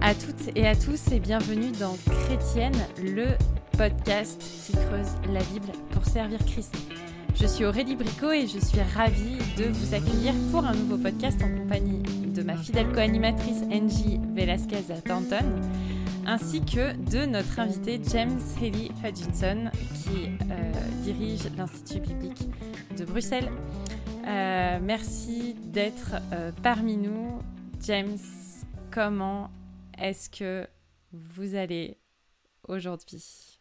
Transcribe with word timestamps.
à 0.00 0.14
toutes 0.14 0.56
et 0.56 0.66
à 0.66 0.74
tous 0.74 1.12
et 1.12 1.20
bienvenue 1.20 1.70
dans 1.72 1.96
Chrétienne, 2.24 2.76
le 3.02 3.26
podcast 3.76 4.42
qui 4.64 4.72
creuse 4.72 5.14
la 5.32 5.40
Bible 5.44 5.72
pour 5.90 6.04
servir 6.04 6.38
Christ. 6.46 6.76
Je 7.34 7.46
suis 7.46 7.64
Aurélie 7.64 7.96
Bricot 7.96 8.32
et 8.32 8.46
je 8.46 8.58
suis 8.58 8.80
ravie 8.94 9.38
de 9.56 9.64
vous 9.64 9.94
accueillir 9.94 10.32
pour 10.50 10.64
un 10.64 10.74
nouveau 10.74 10.96
podcast 10.96 11.40
en 11.42 11.48
compagnie 11.58 12.02
de 12.32 12.42
ma 12.42 12.56
fidèle 12.56 12.92
co-animatrice 12.92 13.62
Angie 13.72 14.20
Velasquez 14.34 14.82
Thornton 15.04 15.60
ainsi 16.26 16.60
que 16.60 16.92
de 17.10 17.24
notre 17.26 17.60
invité 17.60 18.00
James 18.10 18.40
Haley 18.60 18.90
Hutchinson 19.04 19.70
qui 19.94 20.26
euh, 20.50 20.72
dirige 21.02 21.48
l'Institut 21.56 22.00
biblique 22.00 22.48
de 22.98 23.04
Bruxelles. 23.04 23.50
Euh, 24.26 24.78
merci 24.82 25.54
d'être 25.62 26.16
euh, 26.32 26.50
parmi 26.62 26.96
nous. 26.96 27.38
James, 27.80 28.18
comment 28.90 29.50
est-ce 29.98 30.30
que 30.30 30.66
vous 31.12 31.54
allez 31.54 31.98
aujourd'hui? 32.68 33.60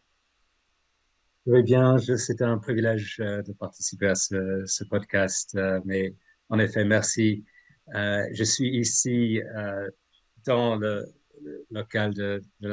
Oui, 1.46 1.62
bien, 1.62 1.98
c'est 1.98 2.42
un 2.42 2.58
privilège 2.58 3.18
de 3.20 3.54
participer 3.54 4.08
à 4.08 4.16
ce, 4.16 4.84
podcast, 4.90 5.58
mais 5.86 6.16
en 6.50 6.58
effet, 6.60 6.84
merci. 6.86 7.46
je 7.94 8.44
suis 8.44 8.78
ici 8.78 9.40
dans 10.46 10.76
le, 10.76 11.06
local 11.72 12.14
de, 12.14 12.42
de 12.62 12.70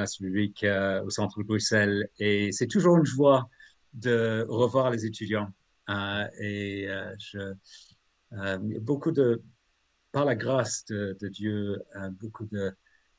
euh, 0.64 1.02
au 1.02 1.10
centre 1.10 1.38
de 1.38 1.44
Bruxelles. 1.44 2.08
Et 2.18 2.52
c'est 2.52 2.66
toujours 2.66 2.96
une 2.98 3.04
joie 3.04 3.48
de 3.92 4.44
revoir 4.48 4.90
les 4.90 5.06
étudiants. 5.06 5.48
Euh, 5.88 6.26
et 6.38 6.88
euh, 6.88 7.14
je, 7.18 7.54
beaucoup 8.80 9.12
de, 9.12 9.42
par 10.12 10.24
la 10.24 10.34
grâce 10.34 10.84
de, 10.86 11.16
Dieu, 11.28 11.82
beaucoup 12.20 12.46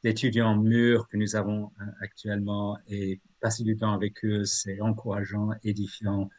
d'étudiants 0.04 0.56
mûrs 0.56 1.08
que 1.08 1.18
nous 1.18 1.36
avons 1.36 1.72
actuellement 2.02 2.78
et 2.88 3.22
passer 3.40 3.64
du 3.64 3.78
temps 3.78 3.94
avec 3.94 4.24
eux, 4.26 4.44
c'est 4.46 4.82
encourageant, 4.82 5.50
édifiant. 5.64 6.30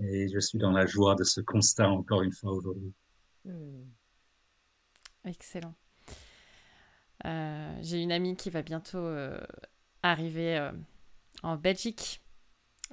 Et 0.00 0.28
je 0.28 0.38
suis 0.38 0.58
dans 0.58 0.70
la 0.70 0.86
joie 0.86 1.14
de 1.14 1.24
ce 1.24 1.40
constat 1.40 1.90
encore 1.90 2.22
une 2.22 2.32
fois 2.32 2.52
aujourd'hui. 2.52 2.94
Hmm. 3.44 3.84
Excellent. 5.24 5.74
Euh, 7.24 7.78
j'ai 7.82 8.02
une 8.02 8.12
amie 8.12 8.36
qui 8.36 8.50
va 8.50 8.62
bientôt 8.62 8.98
euh, 8.98 9.40
arriver 10.02 10.58
euh, 10.58 10.72
en 11.42 11.56
Belgique 11.56 12.20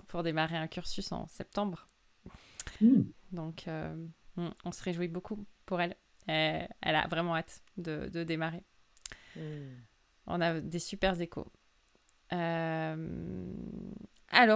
pour 0.08 0.24
démarrer 0.24 0.58
un 0.58 0.68
cursus 0.68 1.12
en 1.12 1.28
septembre. 1.28 1.88
Hmm. 2.82 3.04
Donc, 3.32 3.66
on, 4.38 4.72
se 4.72 4.84
réjouit 4.84 5.08
beaucoup 5.08 5.46
pour 5.66 5.82
elle. 5.82 5.96
elle 6.28 6.96
a 6.96 7.08
vraiment 7.08 7.36
hâte 7.36 7.62
de, 7.78 8.24
démarrer. 8.24 8.64
Hmm. 9.36 9.76
On 10.30 10.42
a 10.42 10.62
des 10.62 10.80
super 10.80 11.20
échos. 11.20 11.48
Alors 12.32 12.98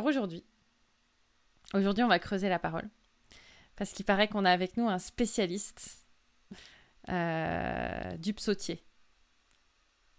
aujourd'hui, 0.05 0.43
aujourd'hui, 1.73 2.03
on 2.03 2.07
va 2.07 2.19
creuser 2.19 2.49
la 2.49 2.59
parole 2.59 2.87
parce 3.75 3.91
qu'il 3.91 4.05
paraît 4.05 4.27
qu'on 4.27 4.45
a 4.45 4.51
avec 4.51 4.77
nous 4.77 4.87
un 4.87 4.99
spécialiste 4.99 6.05
du 7.07 8.33
psautier. 8.33 8.83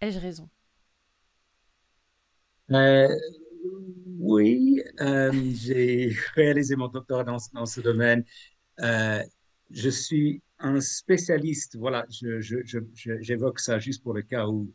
Ai-je 0.01 0.19
raison? 0.19 0.49
Euh, 2.71 3.07
Oui, 4.19 4.81
euh, 5.01 5.31
j'ai 5.55 6.15
réalisé 6.35 6.75
mon 6.75 6.87
doctorat 6.87 7.23
dans, 7.23 7.65
ce 7.65 7.81
domaine. 7.81 8.23
Euh, 8.81 9.21
je 9.71 9.89
suis 9.89 10.41
un 10.59 10.79
spécialiste, 10.79 11.77
voilà, 11.77 12.05
j'évoque 12.09 13.59
ça 13.59 13.79
juste 13.79 14.03
pour 14.03 14.13
le 14.13 14.21
cas 14.21 14.47
où 14.47 14.71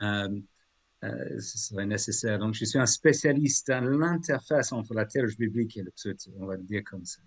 ce 0.00 1.58
serait 1.58 1.86
nécessaire. 1.86 2.38
Donc, 2.38 2.54
je 2.54 2.64
suis 2.64 2.78
un 2.78 2.86
spécialiste 2.86 3.70
à 3.70 3.80
l'interface 3.80 4.72
entre 4.72 4.94
la 4.94 5.06
théologie 5.06 5.36
biblique 5.36 5.76
et 5.76 5.82
le 5.82 5.90
pseudo, 5.90 6.18
on 6.38 6.46
va 6.46 6.56
le 6.56 6.62
dire 6.62 6.82
comme 6.84 7.04
ça. 7.04 7.22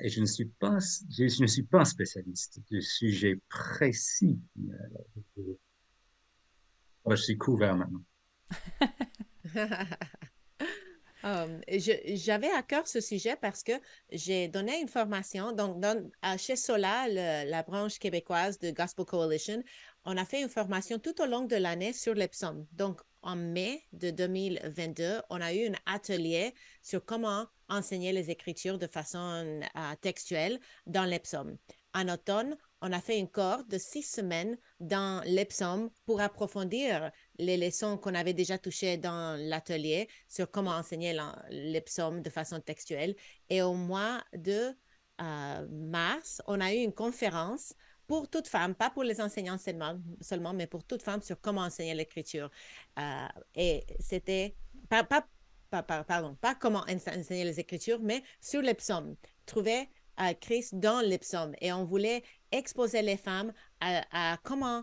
et 0.00 0.08
je 0.08 0.20
ne 0.20 0.26
suis 0.26 0.46
pas, 0.46 0.78
je, 1.10 1.42
ne 1.42 1.46
suis 1.46 1.62
pas 1.62 1.84
spécialiste 1.84 2.60
du 2.70 2.82
sujet 2.82 3.40
précis 3.48 4.38
je 7.16 7.22
suis 7.22 7.38
couvert 7.38 7.76
maintenant. 7.76 8.02
Um, 11.24 11.60
j'avais 11.68 12.50
à 12.50 12.62
cœur 12.62 12.86
ce 12.86 13.00
sujet 13.00 13.36
parce 13.36 13.62
que 13.62 13.72
j'ai 14.10 14.48
donné 14.48 14.80
une 14.80 14.88
formation. 14.88 15.52
Donc, 15.52 15.82
chez 16.38 16.56
Sola, 16.56 17.08
la 17.44 17.62
branche 17.62 17.98
québécoise 17.98 18.58
de 18.58 18.70
Gospel 18.70 19.04
Coalition, 19.04 19.62
on 20.04 20.16
a 20.16 20.24
fait 20.24 20.40
une 20.40 20.48
formation 20.48 20.98
tout 20.98 21.20
au 21.20 21.26
long 21.26 21.42
de 21.42 21.56
l'année 21.56 21.92
sur 21.92 22.14
les 22.14 22.28
psaumes. 22.28 22.66
Donc, 22.72 23.00
en 23.22 23.36
mai 23.36 23.82
de 23.92 24.10
2022, 24.10 25.20
on 25.30 25.40
a 25.40 25.52
eu 25.52 25.68
un 25.68 25.74
atelier 25.86 26.54
sur 26.82 27.04
comment 27.04 27.46
enseigner 27.68 28.12
les 28.12 28.30
écritures 28.30 28.78
de 28.78 28.86
façon 28.86 29.18
euh, 29.18 29.94
textuelle 30.00 30.60
dans 30.86 31.04
les 31.04 31.18
psaumes. 31.18 31.56
En 31.94 32.08
automne, 32.08 32.56
on 32.80 32.92
a 32.92 33.00
fait 33.00 33.18
une 33.18 33.28
cohorte 33.28 33.68
de 33.68 33.78
six 33.78 34.02
semaines 34.02 34.56
dans 34.80 35.22
l'Epsom 35.24 35.90
pour 36.06 36.20
approfondir 36.20 37.10
les 37.38 37.56
leçons 37.56 37.98
qu'on 37.98 38.14
avait 38.14 38.34
déjà 38.34 38.58
touchées 38.58 38.96
dans 38.96 39.38
l'atelier 39.38 40.08
sur 40.28 40.50
comment 40.50 40.70
enseigner 40.70 41.16
l'Epsom 41.50 42.20
de 42.22 42.30
façon 42.30 42.60
textuelle. 42.60 43.16
Et 43.50 43.62
au 43.62 43.74
mois 43.74 44.22
de 44.32 44.72
euh, 45.20 45.68
mars, 45.70 46.40
on 46.46 46.60
a 46.60 46.72
eu 46.72 46.78
une 46.78 46.92
conférence 46.92 47.74
pour 48.06 48.28
toutes 48.28 48.48
femmes, 48.48 48.74
pas 48.74 48.90
pour 48.90 49.02
les 49.02 49.20
enseignants 49.20 49.58
seulement, 49.58 50.52
mais 50.54 50.66
pour 50.66 50.84
toutes 50.84 51.02
femmes 51.02 51.20
sur 51.20 51.40
comment 51.40 51.62
enseigner 51.62 51.94
l'écriture. 51.94 52.50
Euh, 52.98 53.26
et 53.54 53.84
c'était 54.00 54.56
pas, 54.88 55.04
pas, 55.04 55.26
pardon, 55.82 56.34
pas 56.36 56.54
comment 56.54 56.84
enseigner 56.88 57.44
les 57.44 57.60
écritures, 57.60 58.00
mais 58.00 58.22
sur 58.40 58.62
l'Epsom. 58.62 59.16
Trouver 59.44 59.88
Christ 60.40 60.74
dans 60.74 61.00
les 61.00 61.18
psaumes. 61.18 61.54
Et 61.60 61.72
on 61.72 61.84
voulait 61.84 62.22
exposer 62.52 63.02
les 63.02 63.16
femmes 63.16 63.52
à, 63.80 64.38
comment 64.42 64.82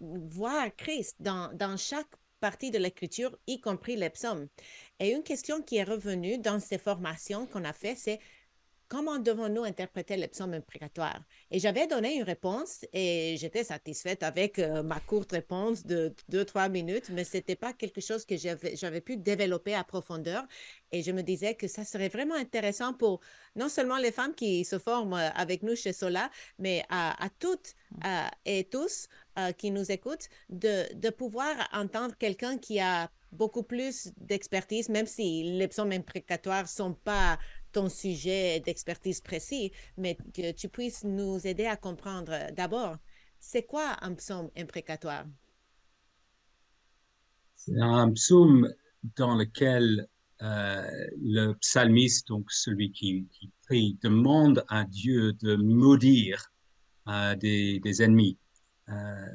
voir 0.00 0.68
Christ 0.76 1.16
dans, 1.20 1.50
dans 1.54 1.76
chaque 1.76 2.14
partie 2.40 2.70
de 2.70 2.78
l'écriture, 2.78 3.36
y 3.46 3.60
compris 3.60 3.96
les 3.96 4.10
psaumes. 4.10 4.48
Et 5.00 5.10
une 5.10 5.22
question 5.22 5.62
qui 5.62 5.76
est 5.76 5.84
revenue 5.84 6.38
dans 6.38 6.60
ces 6.60 6.78
formations 6.78 7.46
qu'on 7.46 7.64
a 7.64 7.72
fait, 7.72 7.94
c'est 7.94 8.20
comment 8.88 9.18
devons-nous 9.18 9.64
interpréter 9.64 10.16
les 10.16 10.28
psaumes 10.28 10.54
imprécatoires? 10.54 11.22
Et 11.50 11.58
j'avais 11.58 11.86
donné 11.86 12.16
une 12.16 12.22
réponse 12.22 12.84
et 12.92 13.36
j'étais 13.38 13.64
satisfaite 13.64 14.22
avec 14.22 14.58
euh, 14.58 14.82
ma 14.82 15.00
courte 15.00 15.32
réponse 15.32 15.84
de 15.84 16.14
deux, 16.28 16.44
trois 16.44 16.68
minutes, 16.68 17.10
mais 17.10 17.24
ce 17.24 17.36
n'était 17.36 17.56
pas 17.56 17.72
quelque 17.72 18.00
chose 18.00 18.24
que 18.24 18.36
j'avais 18.36 19.00
pu 19.00 19.16
développer 19.16 19.74
à 19.74 19.84
profondeur. 19.84 20.44
Et 20.92 21.02
je 21.02 21.12
me 21.12 21.22
disais 21.22 21.54
que 21.54 21.68
ça 21.68 21.84
serait 21.84 22.08
vraiment 22.08 22.36
intéressant 22.36 22.92
pour 22.92 23.20
non 23.54 23.68
seulement 23.68 23.98
les 23.98 24.12
femmes 24.12 24.34
qui 24.34 24.64
se 24.64 24.78
forment 24.78 25.14
euh, 25.14 25.30
avec 25.34 25.62
nous 25.62 25.76
chez 25.76 25.92
Sola, 25.92 26.30
mais 26.58 26.84
à, 26.88 27.28
toutes 27.38 27.74
mmh. 27.90 28.06
et 28.44 28.64
tous 28.64 29.08
euh, 29.38 29.52
qui 29.52 29.70
nous 29.70 29.90
écoutent, 29.90 30.28
de, 30.48 30.92
de 30.94 31.10
pouvoir 31.10 31.54
entendre 31.72 32.14
quelqu'un 32.16 32.58
qui 32.58 32.80
a 32.80 33.10
beaucoup 33.32 33.62
plus 33.62 34.12
d'expertise, 34.16 34.88
même 34.88 35.06
si 35.06 35.42
les 35.44 35.68
psaumes 35.68 35.92
imprécatoires 35.92 36.62
ne 36.62 36.68
sont 36.68 36.94
pas 36.94 37.38
ton 37.76 37.90
sujet 37.90 38.58
d'expertise 38.60 39.20
précis, 39.20 39.70
mais 39.98 40.16
que 40.34 40.50
tu 40.52 40.70
puisses 40.70 41.04
nous 41.04 41.46
aider 41.46 41.66
à 41.66 41.76
comprendre 41.76 42.32
d'abord, 42.56 42.96
c'est 43.38 43.64
quoi 43.64 43.98
un 44.00 44.14
psaume 44.14 44.48
imprécatoire? 44.56 45.26
C'est 47.54 47.78
un 47.78 48.10
psaume 48.12 48.72
dans 49.16 49.34
lequel 49.34 50.08
euh, 50.40 50.90
le 51.20 51.52
psalmiste, 51.60 52.28
donc 52.28 52.50
celui 52.50 52.92
qui, 52.92 53.28
prie, 53.66 53.98
demande 54.02 54.64
à 54.68 54.84
Dieu 54.86 55.34
de 55.34 55.56
maudire 55.56 56.50
euh, 57.08 57.34
des, 57.34 58.02
ennemis. 58.02 58.38
Euh, 58.88 59.26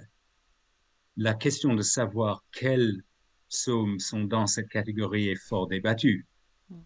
la 1.16 1.36
question 1.36 1.76
de 1.76 1.84
savoir 1.84 2.44
quels 2.52 3.04
psaumes 3.50 4.00
sont 4.00 4.24
dans 4.24 4.48
cette 4.48 4.70
catégorie 4.70 5.28
est 5.28 5.48
fort 5.48 5.68
débattue. 5.68 6.26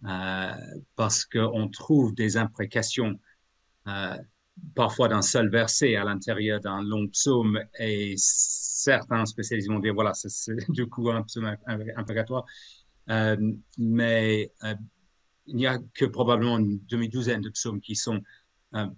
Euh, 0.04 0.54
parce 0.96 1.24
qu'on 1.24 1.68
trouve 1.68 2.14
des 2.14 2.36
imprécations 2.36 3.18
euh, 3.86 4.16
parfois 4.74 5.08
d'un 5.08 5.22
seul 5.22 5.48
verset 5.48 5.96
à 5.96 6.04
l'intérieur 6.04 6.60
d'un 6.60 6.82
long 6.82 7.08
psaume 7.08 7.60
et 7.78 8.14
certains 8.16 9.26
spécialistes 9.26 9.68
vont 9.68 9.78
dire 9.78 9.94
voilà, 9.94 10.12
c'est 10.14 10.56
du 10.70 10.86
coup 10.86 11.10
un 11.10 11.22
psaume 11.22 11.56
imprécatoire. 11.66 12.44
Euh, 13.08 13.36
mais 13.78 14.50
il 15.46 15.56
n'y 15.56 15.66
a 15.66 15.78
que 15.94 16.04
probablement 16.04 16.58
une 16.58 16.84
demi-douzaine 16.86 17.40
de 17.40 17.50
psaumes 17.50 17.80
qui 17.80 17.94
sont 17.94 18.20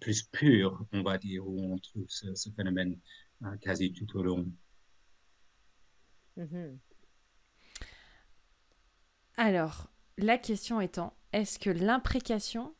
plus 0.00 0.22
purs, 0.24 0.84
on 0.92 1.02
va 1.02 1.18
dire, 1.18 1.46
où 1.46 1.72
on 1.72 1.78
trouve 1.78 2.06
ce, 2.08 2.50
phénomène 2.56 2.98
quasi 3.60 3.92
tout 3.92 4.16
au 4.16 4.22
long. 4.22 4.50
Mm-hmm. 6.38 6.78
Alors, 9.36 9.88
la 10.18 10.36
question 10.36 10.80
étant, 10.80 11.14
est-ce 11.32 11.58
que 11.58 11.70
l'imprécation 11.70 12.74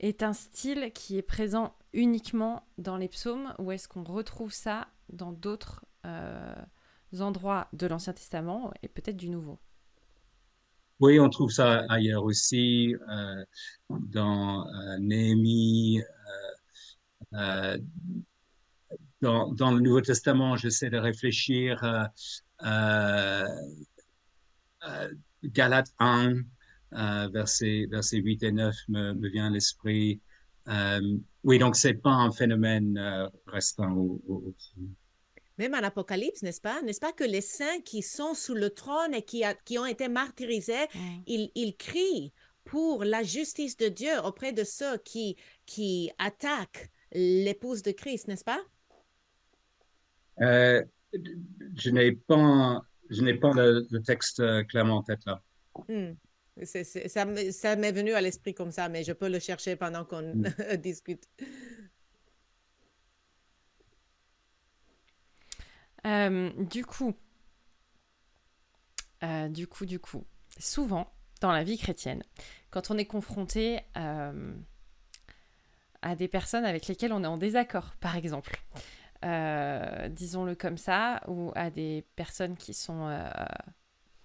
est 0.00 0.22
un 0.22 0.34
style 0.34 0.92
qui 0.94 1.16
est 1.16 1.22
présent 1.22 1.74
uniquement 1.92 2.66
dans 2.78 2.96
les 2.96 3.08
psaumes 3.08 3.54
ou 3.58 3.72
est-ce 3.72 3.88
qu'on 3.88 4.04
retrouve 4.04 4.52
ça 4.52 4.88
dans 5.10 5.32
d'autres 5.32 5.84
euh, 6.04 6.54
endroits 7.20 7.68
de 7.72 7.86
l'Ancien 7.86 8.12
Testament 8.12 8.72
et 8.82 8.88
peut-être 8.88 9.16
du 9.16 9.30
Nouveau? 9.30 9.58
Oui, 11.00 11.18
on 11.18 11.30
trouve 11.30 11.50
ça 11.50 11.86
ailleurs 11.88 12.24
aussi, 12.24 12.94
euh, 13.08 13.44
dans 13.88 14.68
euh, 14.68 14.98
Néhémie, 14.98 16.02
dans, 17.32 17.80
dans, 19.52 19.72
le 19.72 19.80
Nouveau 19.80 20.02
Testament, 20.02 20.56
j'essaie 20.56 20.90
de 20.90 20.98
réfléchir. 20.98 21.82
Euh, 25.44 25.48
Galates 25.48 25.92
1, 25.98 26.34
versets, 27.30 27.86
verset 27.90 28.18
8 28.18 28.42
et 28.42 28.52
9 28.52 28.76
me, 28.88 29.12
me 29.14 29.28
vient 29.28 29.46
à 29.46 29.50
l'esprit. 29.50 30.20
oui, 31.44 31.58
donc 31.58 31.76
c'est 31.76 31.94
pas 31.94 32.10
un 32.12 32.30
phénomène 32.30 33.30
restant 33.46 33.92
au, 33.92 34.22
au, 34.28 34.54
même 35.58 35.74
en 35.74 35.82
Apocalypse, 35.82 36.42
n'est-ce 36.42 36.60
pas? 36.60 36.80
N'est-ce 36.82 37.00
pas 37.00 37.12
que 37.12 37.24
les 37.24 37.40
saints 37.40 37.80
qui 37.84 38.02
sont 38.02 38.34
sous 38.34 38.54
le 38.54 38.70
trône 38.70 39.14
et 39.14 39.22
qui, 39.22 39.44
a, 39.44 39.54
qui 39.54 39.78
ont 39.78 39.86
été 39.86 40.08
martyrisés, 40.08 40.86
ils, 41.26 41.50
ils, 41.54 41.76
crient 41.76 42.32
pour 42.64 43.04
la 43.04 43.22
justice 43.22 43.76
de 43.76 43.88
Dieu 43.88 44.12
auprès 44.24 44.52
de 44.52 44.64
ceux 44.64 44.96
qui, 44.98 45.36
qui 45.66 46.10
attaquent 46.18 46.90
l'épouse 47.12 47.82
de 47.82 47.92
Christ, 47.92 48.28
n'est-ce 48.28 48.44
pas? 48.44 48.60
Euh, 50.40 50.82
je 51.76 51.90
n'ai 51.90 52.12
pas, 52.12 52.82
je 53.12 53.22
n'ai 53.22 53.34
pas 53.34 53.52
le, 53.54 53.86
texte 54.00 54.42
clairement 54.68 54.98
en 54.98 55.02
tête 55.02 55.24
là. 55.26 55.42
Mm. 55.88 56.12
ça, 56.64 56.84
ça 57.52 57.76
m'est 57.76 57.92
venu 57.92 58.12
à 58.12 58.20
l'esprit 58.20 58.54
comme 58.54 58.72
ça, 58.72 58.88
mais 58.88 59.04
je 59.04 59.12
peux 59.12 59.28
le 59.28 59.38
chercher 59.38 59.76
pendant 59.76 60.04
qu'on 60.04 60.34
mm. 60.34 60.76
discute. 60.82 61.28
Euh, 66.06 66.50
du 66.58 66.84
coup, 66.84 67.14
euh, 69.22 69.48
du 69.48 69.66
coup, 69.66 69.86
du 69.86 69.98
coup, 69.98 70.24
souvent 70.58 71.12
dans 71.40 71.52
la 71.52 71.64
vie 71.64 71.78
chrétienne, 71.78 72.22
quand 72.70 72.90
on 72.90 72.98
est 72.98 73.06
confronté 73.06 73.80
euh, 73.96 74.54
à 76.02 76.16
des 76.16 76.28
personnes 76.28 76.64
avec 76.64 76.86
lesquelles 76.88 77.12
on 77.12 77.22
est 77.22 77.28
en 77.28 77.38
désaccord, 77.38 77.94
par 78.00 78.16
exemple, 78.16 78.60
disons-le 79.22 80.54
comme 80.54 80.78
ça, 80.78 81.20
ou 81.28 81.52
à 81.54 81.70
des 81.70 82.04
personnes 82.16 82.56
qui 82.56 82.74
sont 82.74 83.16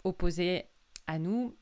opposées 0.03 0.65
à 1.07 1.19
nous, 1.19 1.55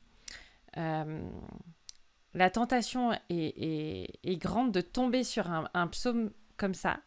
la 0.74 2.50
tentation 2.50 3.12
est, 3.28 4.38
grande 4.38 4.72
de 4.72 4.80
tomber 4.80 5.24
sur 5.24 5.50
un, 5.50 5.68
un 5.74 5.86
psaume 5.86 6.30
comme 6.56 6.74
ça 6.74 6.98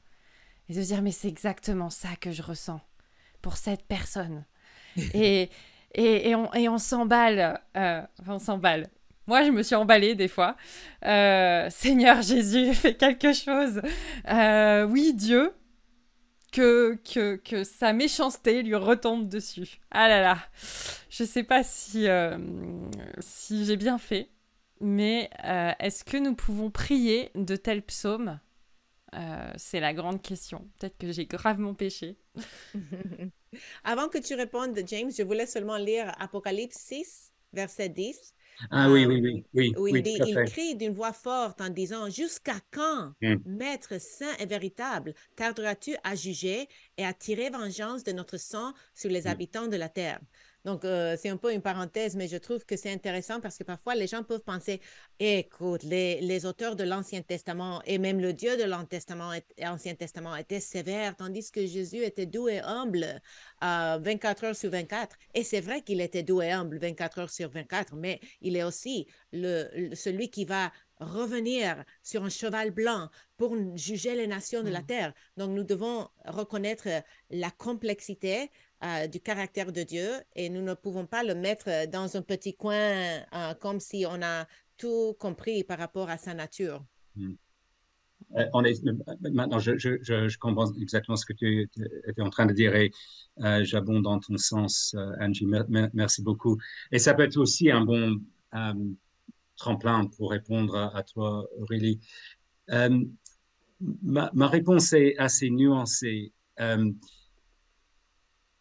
et 0.70 0.74
de 0.74 0.82
se 0.82 0.88
dire 0.88 1.02
mais 1.02 1.12
c'est 1.12 1.28
exactement 1.28 1.90
ça 1.90 2.10
que 2.20 2.32
je 2.32 2.42
ressens 2.42 2.80
pour 3.42 3.58
cette 3.58 3.84
personne. 3.86 4.46
et, 5.14 5.50
et, 5.94 6.30
et, 6.30 6.36
on, 6.36 6.54
et 6.54 6.70
on 6.70 6.78
s'emballe. 6.78 7.60
Euh, 7.76 8.02
enfin, 8.22 8.34
on 8.36 8.40
s'emballe. 8.40 8.88
Moi, 9.28 9.44
je 9.44 9.52
me 9.52 9.62
suis 9.62 9.76
emballée 9.76 10.16
des 10.16 10.28
fois. 10.28 10.56
Euh, 11.06 11.70
Seigneur 11.70 12.22
Jésus, 12.22 12.74
fais 12.74 12.96
quelque 12.96 13.34
chose. 13.34 13.82
Euh, 14.28 14.86
oui, 14.86 15.14
Dieu, 15.14 15.54
que, 16.52 16.98
que, 17.04 17.36
que, 17.38 17.64
sa 17.64 17.94
méchanceté 17.94 18.64
lui 18.64 18.76
retombe 18.76 19.28
dessus. 19.28 19.80
Ah 19.92 20.08
là 20.08 20.22
là, 20.22 20.38
je 21.10 21.24
ne 21.24 21.28
sais 21.28 21.44
pas 21.44 21.64
si, 21.64 22.08
si 23.20 23.66
j'ai 23.66 23.78
bien 23.78 23.98
fait, 23.98 24.30
mais 24.80 25.30
est-ce 25.80 26.04
que 26.04 26.18
nous 26.18 26.36
pouvons 26.36 26.72
prier 26.72 27.32
de 27.36 27.56
tels 27.56 27.84
psaumes? 27.84 28.40
Euh, 29.16 29.52
c'est 29.58 29.80
la 29.80 29.94
grande 29.94 30.22
question. 30.22 30.68
Peut-être 30.78 30.98
que 30.98 31.12
j'ai 31.12 31.26
gravement 31.26 31.74
péché. 31.74 32.18
Avant 33.84 34.08
que 34.08 34.18
tu 34.18 34.36
répondes, 34.36 34.78
James, 34.86 35.12
je 35.16 35.24
voulais 35.24 35.48
seulement 35.48 35.78
lire 35.78 36.14
Apocalypse 36.20 36.78
6, 36.78 37.32
verset 37.54 37.90
10. 37.90 38.36
Ah 38.72 38.90
oui, 38.90 39.06
oui, 39.06 39.22
oui. 39.22 39.46
oui, 39.54 39.74
où 39.78 39.88
il, 39.88 40.04
crie 40.48 40.76
d'une 40.76 40.94
voix 40.94 41.14
forte 41.14 41.62
en 41.62 41.70
disant 41.70 42.10
Jusqu'à 42.10 42.60
quand, 42.72 43.14
hmm. 43.22 43.36
Maître 43.46 44.00
saint 44.00 44.36
et 44.40 44.46
véritable, 44.46 45.14
tarderas-tu 45.36 45.96
à 46.04 46.16
juger 46.16 46.68
et 46.98 47.06
à 47.06 47.14
tirer 47.14 47.50
vengeance 47.50 48.04
de 48.04 48.12
notre 48.12 48.38
sang 48.38 48.74
sur 48.94 49.10
les 49.10 49.24
hmm. 49.24 49.28
habitants 49.28 49.68
de 49.68 49.78
la 49.78 49.90
terre 49.90 50.20
donc, 50.66 50.84
euh, 50.84 51.16
c'est 51.18 51.30
un 51.30 51.38
peu 51.38 51.54
une 51.54 51.62
parenthèse, 51.62 52.16
mais 52.16 52.28
je 52.28 52.36
trouve 52.38 52.66
que 52.66 52.76
c'est 52.76 52.92
intéressant 52.92 53.40
parce 53.40 53.58
que 53.58 53.64
parfois, 53.64 53.96
les 53.96 54.08
gens 54.08 54.24
peuvent 54.24 54.44
penser, 54.44 54.82
écoute, 55.20 55.84
les, 55.84 56.20
les 56.22 56.46
auteurs 56.46 56.76
de 56.76 56.84
l'Ancien 56.84 57.22
Testament 57.22 57.82
et 57.86 57.98
même 57.98 58.20
le 58.20 58.34
Dieu 58.34 58.58
de 58.58 58.64
l'Ancien 58.64 59.96
Testament 59.96 60.36
étaient 60.36 60.60
sévères, 60.60 61.16
tandis 61.16 61.52
que 61.52 61.66
Jésus 61.66 62.04
était 62.04 62.26
doux 62.26 62.50
et 62.50 62.60
humble 62.60 63.22
24 63.62 64.44
heures 64.44 64.56
sur 64.56 64.72
24. 64.72 65.16
Et 65.34 65.44
c'est 65.44 65.62
vrai 65.62 65.82
qu'il 65.82 66.02
était 66.02 66.24
doux 66.24 66.42
et 66.42 66.52
humble 66.52 66.78
24 66.78 67.20
heures 67.20 67.30
sur 67.30 67.50
24, 67.50 67.96
mais 67.96 68.20
il 68.42 68.58
est 68.58 68.64
aussi 68.64 69.08
le, 69.32 69.92
celui 69.96 70.30
qui 70.30 70.44
va 70.44 70.72
revenir 71.00 71.84
sur 72.04 72.24
un 72.26 72.30
cheval 72.30 72.72
blanc 72.72 73.10
pour 73.38 73.56
juger 73.76 74.16
les 74.16 74.28
nations 74.28 74.64
de 74.64 74.70
la 74.70 74.82
mmh. 74.82 74.86
terre. 74.86 75.14
Donc, 75.38 75.52
nous 75.52 75.64
devons 75.64 76.10
reconnaître 76.26 76.90
la 77.30 77.52
complexité 77.52 78.52
euh, 78.82 79.08
du 79.08 79.20
caractère 79.20 79.74
de 79.74 79.84
Dieu 79.84 80.08
et 80.38 80.50
nous 80.50 80.62
ne 80.62 80.74
pouvons 80.74 81.06
pas 81.06 81.22
le 81.22 81.36
mettre 81.36 81.90
dans 81.90 82.16
un 82.16 82.22
petit 82.22 82.56
coin 82.56 82.74
euh, 83.34 83.54
comme 83.60 83.82
si 83.82 84.06
on 84.08 84.22
a 84.22 84.48
tout 84.78 85.16
compris 85.20 85.66
par 85.66 85.80
rapport 85.80 86.10
à 86.10 86.18
sa 86.18 86.34
nature. 86.34 86.82
Hmm. 87.18 87.34
Euh, 88.38 88.46
on 88.54 88.64
est, 88.64 88.82
maintenant, 89.34 89.60
je, 89.60 89.78
je, 89.78 89.98
je, 90.02 90.38
comprends 90.38 90.72
exactement 90.80 91.18
ce 91.18 91.26
que 91.26 91.34
tu 91.34 91.70
étais 92.08 92.22
en 92.22 92.30
train 92.30 92.46
de 92.46 92.54
dire 92.54 92.74
et 92.74 92.92
j'abonde 93.64 94.04
dans 94.04 94.20
ton 94.20 94.38
sens, 94.38 94.96
Angie. 95.20 95.48
Merci 95.94 96.22
beaucoup. 96.22 96.58
Et 96.94 97.00
ça 97.00 97.14
peut 97.14 97.24
être 97.24 97.38
aussi 97.38 97.70
un 97.70 97.82
bon 97.82 98.22
tremplin 99.58 100.06
pour 100.06 100.32
répondre 100.32 100.78
à, 100.78 101.04
toi, 101.04 101.50
Aurélie. 101.58 102.00
Ma, 102.70 104.30
ma, 104.34 104.48
réponse 104.48 104.94
est 104.94 105.18
assez 105.18 105.50
nuancée 105.50 106.32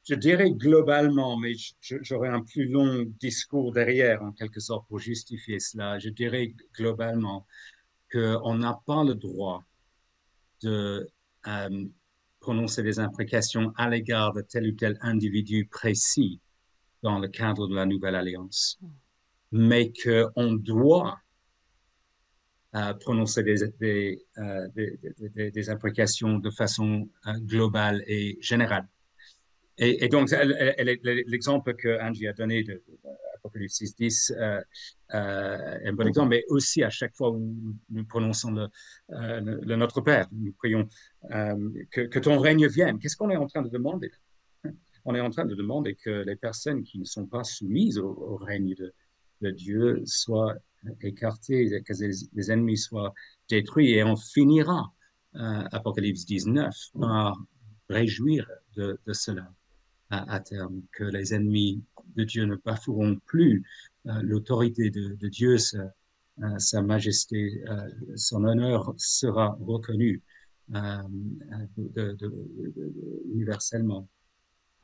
je 0.08 0.14
dirais 0.14 0.50
globalement, 0.50 1.36
mais 1.36 1.52
j'aurais 1.80 2.30
un 2.30 2.42
plus 2.42 2.66
long 2.66 3.04
discours 3.20 3.72
derrière, 3.72 4.22
en 4.22 4.32
quelque 4.32 4.58
sorte, 4.58 4.88
pour 4.88 4.98
justifier 4.98 5.60
cela. 5.60 5.98
Je 5.98 6.08
dirais 6.08 6.54
globalement 6.74 7.46
qu'on 8.10 8.54
n'a 8.54 8.80
pas 8.86 9.04
le 9.04 9.14
droit 9.14 9.64
de 10.62 11.06
euh, 11.46 11.84
prononcer 12.40 12.82
des 12.82 12.98
imprécations 13.00 13.72
à 13.76 13.90
l'égard 13.90 14.32
de 14.32 14.40
tel 14.40 14.68
ou 14.68 14.72
tel 14.72 14.98
individu 15.02 15.66
précis 15.66 16.40
dans 17.02 17.18
le 17.18 17.28
cadre 17.28 17.68
de 17.68 17.74
la 17.74 17.84
nouvelle 17.84 18.14
alliance, 18.14 18.78
mais 19.52 19.92
qu'on 19.92 20.54
doit 20.54 21.18
euh, 22.74 22.94
prononcer 22.94 23.42
des, 23.42 23.68
des, 23.78 24.24
euh, 24.38 24.68
des, 24.74 25.50
des, 25.50 25.70
imprécations 25.70 26.38
de 26.38 26.50
façon 26.50 27.08
globale 27.44 28.02
et 28.06 28.38
générale. 28.40 28.88
Et, 29.78 30.08
donc, 30.08 30.30
l'exemple 30.30 31.74
que 31.74 32.00
Angie 32.00 32.26
a 32.26 32.32
donné 32.32 32.64
de, 32.64 32.82
Apocalypse 33.36 33.80
6.10 33.80 34.32
euh, 34.32 34.60
euh, 35.14 35.78
est 35.80 35.88
un 35.88 35.92
bon 35.92 36.08
exemple, 36.08 36.30
mais 36.30 36.44
aussi 36.48 36.82
à 36.82 36.90
chaque 36.90 37.14
fois 37.14 37.30
où 37.30 37.54
nous 37.88 38.04
prononçons 38.04 38.50
le, 38.50 38.68
euh, 39.10 39.40
le 39.40 39.76
Notre 39.76 40.00
Père, 40.00 40.26
nous 40.32 40.52
prions 40.52 40.88
euh, 41.30 41.70
que, 41.92 42.02
que, 42.02 42.18
ton 42.18 42.38
règne 42.38 42.66
vienne. 42.66 42.98
Qu'est-ce 42.98 43.16
qu'on 43.16 43.30
est 43.30 43.36
en 43.36 43.46
train 43.46 43.62
de 43.62 43.68
demander 43.68 44.10
On 45.04 45.14
est 45.14 45.20
en 45.20 45.30
train 45.30 45.46
de 45.46 45.54
demander 45.54 45.94
que 45.94 46.24
les 46.26 46.36
personnes 46.36 46.82
qui 46.82 46.98
ne 46.98 47.04
sont 47.04 47.26
pas 47.26 47.44
soumises 47.44 47.98
au, 47.98 48.36
règne 48.36 48.74
de, 48.74 48.92
de, 49.42 49.50
Dieu 49.50 50.02
soient 50.04 50.56
écartées, 51.02 51.82
que 51.82 51.92
les, 52.34 52.50
ennemis 52.50 52.78
soient 52.78 53.14
détruits, 53.48 53.92
et 53.92 54.02
on 54.02 54.16
finira, 54.16 54.92
Apocalypse 55.34 56.24
19, 56.24 56.74
par 57.00 57.38
réjouir 57.88 58.50
de, 58.76 58.98
de 59.06 59.12
cela 59.12 59.48
à, 60.10 60.40
terme, 60.40 60.82
que 60.92 61.04
les 61.04 61.34
ennemis 61.34 61.82
de 62.16 62.24
Dieu 62.24 62.44
ne 62.44 62.56
bafoueront 62.56 63.16
plus 63.26 63.62
euh, 64.06 64.20
l'autorité 64.22 64.90
de, 64.90 65.28
Dieu, 65.28 65.58
sa, 65.58 65.92
euh, 66.42 66.58
sa 66.58 66.82
majesté, 66.82 67.62
euh, 67.68 67.88
son 68.16 68.44
honneur 68.44 68.94
sera 68.96 69.56
reconnu 69.60 70.22
universellement. 73.32 74.08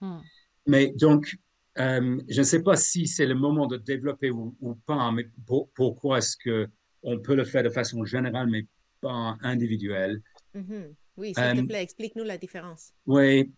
Hmm. 0.00 0.21
Mais 0.66 0.93
donc, 0.97 1.37
je 1.76 2.38
ne 2.38 2.43
sais 2.43 2.62
pas 2.62 2.76
si 2.76 3.07
c'est 3.07 3.26
le 3.26 3.35
moment 3.35 3.66
de 3.66 3.76
développer 3.76 4.31
ou, 4.31 4.54
pas, 4.87 5.11
mais 5.12 5.28
pourquoi 5.75 6.19
est-ce 6.19 6.37
que 6.37 6.69
on 7.02 7.19
peut 7.19 7.35
le 7.35 7.45
faire 7.45 7.62
de 7.62 7.69
façon 7.69 8.04
générale, 8.04 8.49
mais 8.49 8.66
pas 9.02 9.37
individuelle? 9.43 10.23
Mm-hmm. 10.54 10.95
Oui, 11.19 11.35
s'il 11.35 11.62
te 11.62 11.66
plaît, 11.66 11.83
explique-nous 11.83 12.25
la 12.25 12.38
différence. 12.38 12.93
Oui, 13.04 13.52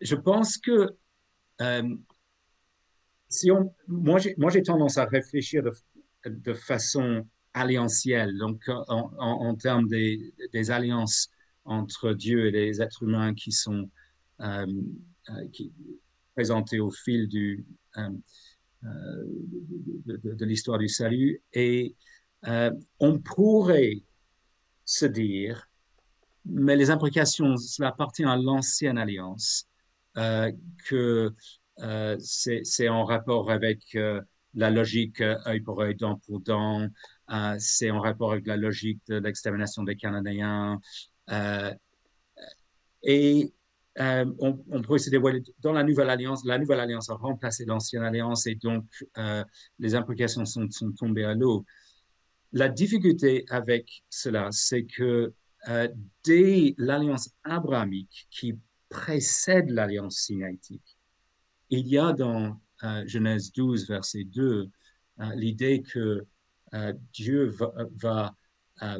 je 0.00 0.14
pense 0.14 0.58
que 0.58 0.96
euh, 1.60 1.96
si 3.28 3.50
on, 3.50 3.74
moi, 3.88 4.18
j'ai 4.18 4.62
tendance 4.62 4.98
à 4.98 5.06
réfléchir 5.06 5.62
de, 5.62 5.72
de 6.26 6.54
façon 6.54 7.26
alliantielle, 7.52 8.36
donc 8.38 8.62
en, 8.68 9.12
en, 9.18 9.54
termes 9.54 9.88
des, 9.88 10.34
des, 10.52 10.70
alliances 10.70 11.28
entre 11.64 12.12
Dieu 12.12 12.46
et 12.46 12.50
les 12.50 12.82
êtres 12.82 13.04
humains 13.04 13.34
qui 13.34 13.52
sont, 13.52 13.88
euh, 14.40 14.66
euh 15.30 15.48
qui, 15.52 15.72
présenté 16.34 16.80
au 16.80 16.90
fil 16.90 17.28
du, 17.28 17.64
de, 18.82 20.44
l'histoire 20.44 20.78
du 20.78 20.88
salut. 20.88 21.40
Et 21.52 21.94
on 22.98 23.20
pourrait 23.20 24.02
se 24.84 25.06
dire, 25.06 25.68
mais 26.44 26.76
les 26.76 26.90
implications, 26.90 27.56
cela 27.56 27.88
appartient 27.88 28.24
à 28.24 28.36
l'ancienne 28.36 28.98
alliance, 28.98 29.68
que 30.14 31.34
c'est 32.18 32.88
en 32.88 33.04
rapport 33.04 33.50
avec 33.50 33.96
la 34.54 34.70
logique 34.70 35.20
œil 35.20 35.60
pour 35.60 35.80
œil, 35.80 35.96
dent 35.96 36.20
pour 36.26 36.40
dent, 36.40 36.88
c'est 37.58 37.90
en 37.90 38.00
rapport 38.00 38.32
avec 38.32 38.46
la 38.46 38.56
logique 38.56 39.00
de 39.08 39.16
l'extermination 39.16 39.82
des 39.82 39.96
Canadiens. 39.96 40.80
et 43.02 43.52
euh, 44.00 44.24
on, 44.40 44.82
pourrait 44.82 44.98
se 44.98 45.08
dévoiler 45.08 45.42
dans 45.60 45.72
la 45.72 45.84
nouvelle 45.84 46.10
alliance. 46.10 46.44
La 46.44 46.58
nouvelle 46.58 46.80
alliance 46.80 47.10
a 47.10 47.14
remplacé 47.14 47.64
l'ancienne 47.64 48.02
alliance 48.02 48.46
et 48.46 48.56
donc 48.56 48.84
euh, 49.18 49.44
les 49.78 49.94
implications 49.94 50.44
sont, 50.44 50.68
tombées 50.98 51.24
à 51.24 51.34
l'eau. 51.34 51.64
La 52.52 52.68
difficulté 52.68 53.44
avec 53.50 54.04
cela, 54.10 54.48
c'est 54.50 54.84
que 54.84 55.32
euh, 55.68 55.88
dès 56.24 56.74
l'alliance 56.76 57.30
abrahamique 57.44 58.26
qui 58.30 58.58
précède 58.94 59.70
l'alliance 59.70 60.16
sinaïtique, 60.16 60.96
il 61.70 61.86
y 61.88 61.98
a 61.98 62.12
dans 62.12 62.60
Genèse 63.06 63.52
12, 63.52 63.88
verset 63.88 64.24
2, 64.24 64.68
l'idée 65.34 65.82
que 65.82 66.26
Dieu 67.12 67.52
va 67.96 68.34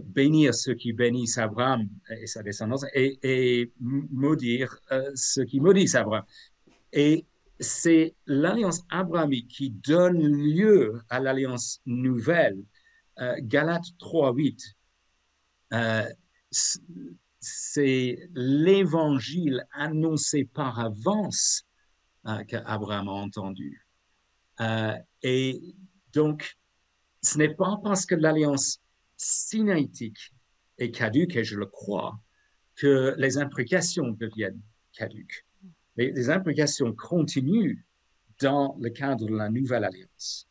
bénir 0.04 0.54
ceux 0.54 0.74
qui 0.74 0.92
bénissent 0.92 1.38
Abraham 1.38 1.88
et 2.10 2.26
sa 2.26 2.42
descendance 2.42 2.84
et, 2.94 3.72
maudire 3.80 4.76
euh, 4.92 5.10
ceux 5.14 5.44
qui 5.44 5.60
maudissent 5.60 5.94
Abraham. 5.94 6.24
Et 6.92 7.26
c'est 7.60 8.14
l'alliance 8.26 8.82
abrahamique 8.90 9.48
qui 9.48 9.70
donne 9.70 10.20
lieu 10.20 11.00
à 11.08 11.20
l'alliance 11.20 11.80
nouvelle. 11.86 12.62
Euh, 13.20 13.34
Galates 13.40 13.92
3.8, 14.00 14.74
euh, 15.72 16.08
c'est 17.44 18.28
l'évangile 18.34 19.66
annoncé 19.72 20.44
par 20.44 20.80
avance 20.80 21.66
qu'Abraham 22.48 23.08
a 23.08 23.12
entendu. 23.12 23.86
et 25.22 25.74
donc, 26.12 26.56
ce 27.22 27.38
n'est 27.38 27.54
pas 27.54 27.78
parce 27.82 28.06
que 28.06 28.14
l'alliance 28.14 28.80
sinaïtique 29.16 30.32
et 30.78 30.90
caduque, 30.90 31.36
et 31.36 31.44
je 31.44 31.56
le 31.56 31.66
crois, 31.66 32.18
que 32.76 33.14
les 33.18 33.38
implications 33.38 34.10
deviennent 34.10 34.62
caduques. 34.92 35.46
Les, 35.96 36.12
les 36.12 36.30
implications 36.30 36.92
continuent 36.94 37.84
dans 38.40 38.76
le 38.80 38.90
cadre 38.90 39.26
de 39.26 39.36
la 39.36 39.48
nouvelle 39.50 39.84
alliance. 39.84 40.48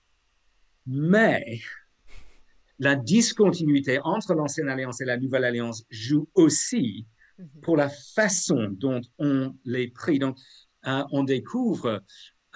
Mais 0.85 1.59
la 2.83 2.95
discontinuité 2.95 3.99
entre 4.03 4.33
l'ancienne 4.33 4.67
alliance 4.67 4.99
et 4.99 5.05
la 5.05 5.17
nouvelle 5.17 5.45
alliance 5.45 5.85
joue 5.89 6.27
aussi 6.33 7.07
mhm. 7.39 7.47
pour 7.61 7.77
la 7.77 7.89
façon 7.89 8.67
dont 8.71 9.01
on 9.17 9.55
les 9.63 9.87
prie. 9.87 10.19
Donc, 10.19 10.37
euh, 10.85 11.03
on 11.11 11.23
découvre 11.23 12.03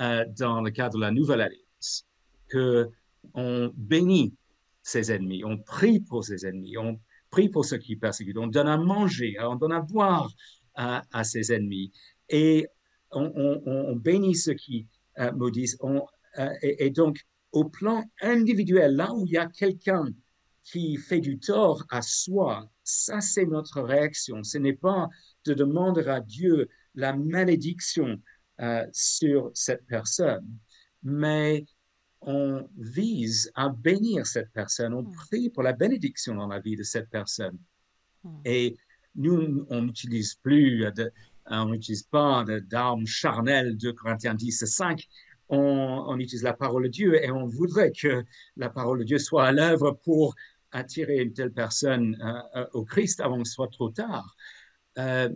euh, 0.02 0.26
dans 0.38 0.62
le 0.62 0.72
cadre 0.72 0.98
de 0.98 1.02
la 1.02 1.12
nouvelle 1.12 1.42
alliance 1.42 2.06
que 2.50 2.90
on 3.34 3.72
bénit 3.76 4.36
ses 4.84 5.12
ennemis, 5.12 5.44
on 5.44 5.58
prie 5.58 6.00
pour 6.02 6.24
ses 6.24 6.46
ennemis, 6.46 6.78
on 6.78 7.00
prie 7.30 7.50
pour 7.50 7.66
ceux 7.66 7.78
qui 7.78 7.96
persécutent, 7.96 8.38
on 8.38 8.48
donne 8.48 8.68
à 8.68 8.78
manger, 8.78 9.36
on 9.42 9.56
donne 9.56 9.74
à 9.74 9.82
boire 9.82 10.30
à, 10.76 11.24
ses 11.24 11.52
ennemis 11.52 11.92
et 12.30 12.68
on, 13.12 13.96
bénit 13.96 14.36
ceux 14.36 14.54
qui 14.54 14.88
euh, 15.20 15.32
maudissent. 15.32 15.78
Et, 16.62 16.90
donc, 16.92 17.18
au 17.58 17.66
plan 17.66 18.04
individuel, 18.22 18.96
là 18.96 19.12
où 19.12 19.26
il 19.26 19.32
y 19.32 19.38
a 19.38 19.48
quelqu'un 19.48 20.06
qui 20.64 20.96
fait 20.98 21.20
du 21.20 21.40
tort 21.40 21.84
à 21.90 22.04
soi, 22.04 22.70
ça 22.84 23.20
c'est 23.20 23.46
notre 23.46 23.82
réaction. 23.82 24.44
Ce 24.44 24.60
n'est 24.60 24.76
pas 24.76 25.08
de 25.46 25.56
demander 25.56 26.08
à 26.08 26.20
Dieu 26.20 26.70
la 26.94 27.16
malédiction 27.16 28.22
euh, 28.62 28.86
sur 28.94 29.50
cette 29.56 29.88
personne, 29.88 30.48
mais 31.02 31.66
on 32.22 32.70
vise 32.78 33.52
à 33.56 33.70
bénir 33.70 34.28
cette 34.28 34.52
personne, 34.52 34.94
on 34.94 35.02
hmm. 35.02 35.16
prie 35.16 35.50
pour 35.50 35.64
la 35.64 35.74
bénédiction 35.74 36.36
dans 36.36 36.48
la 36.48 36.60
vie 36.60 36.76
de 36.76 36.84
cette 36.84 37.10
personne. 37.10 37.58
Hmm. 38.24 38.42
Et 38.46 38.78
nous, 39.16 39.66
on 39.72 39.82
n'utilise 39.82 40.36
plus, 40.36 40.86
de, 40.96 41.12
on 41.48 41.70
n'utilise 41.70 42.04
pas 42.04 42.46
d'armes 42.70 43.08
charnelles 43.08 43.78
de 43.78 43.90
Corinthiens 43.90 44.36
10 44.36 44.62
et 44.62 44.66
5. 44.68 45.08
On, 45.50 46.18
utilise 46.20 46.44
la 46.44 46.54
parole 46.54 46.84
de 46.84 46.90
Dieu 46.90 47.24
et 47.24 47.32
on 47.32 47.46
voudrait 47.46 47.92
que 47.92 48.26
la 48.58 48.70
parole 48.70 49.00
de 49.00 49.04
Dieu 49.06 49.18
soit 49.18 49.46
à 49.46 49.52
l'œuvre 49.52 49.92
pour 50.04 50.36
attirer 50.72 51.22
une 51.22 51.34
telle 51.34 51.54
personne 51.54 52.18
euh, 52.22 52.60
euh, 52.60 52.68
au 52.74 52.84
Christ 52.84 53.22
avant 53.22 53.42
que 53.42 53.48
ce 53.48 53.54
soit 53.54 53.72
trop 53.72 53.90
tard. 53.90 54.36
Euh, 54.98 55.30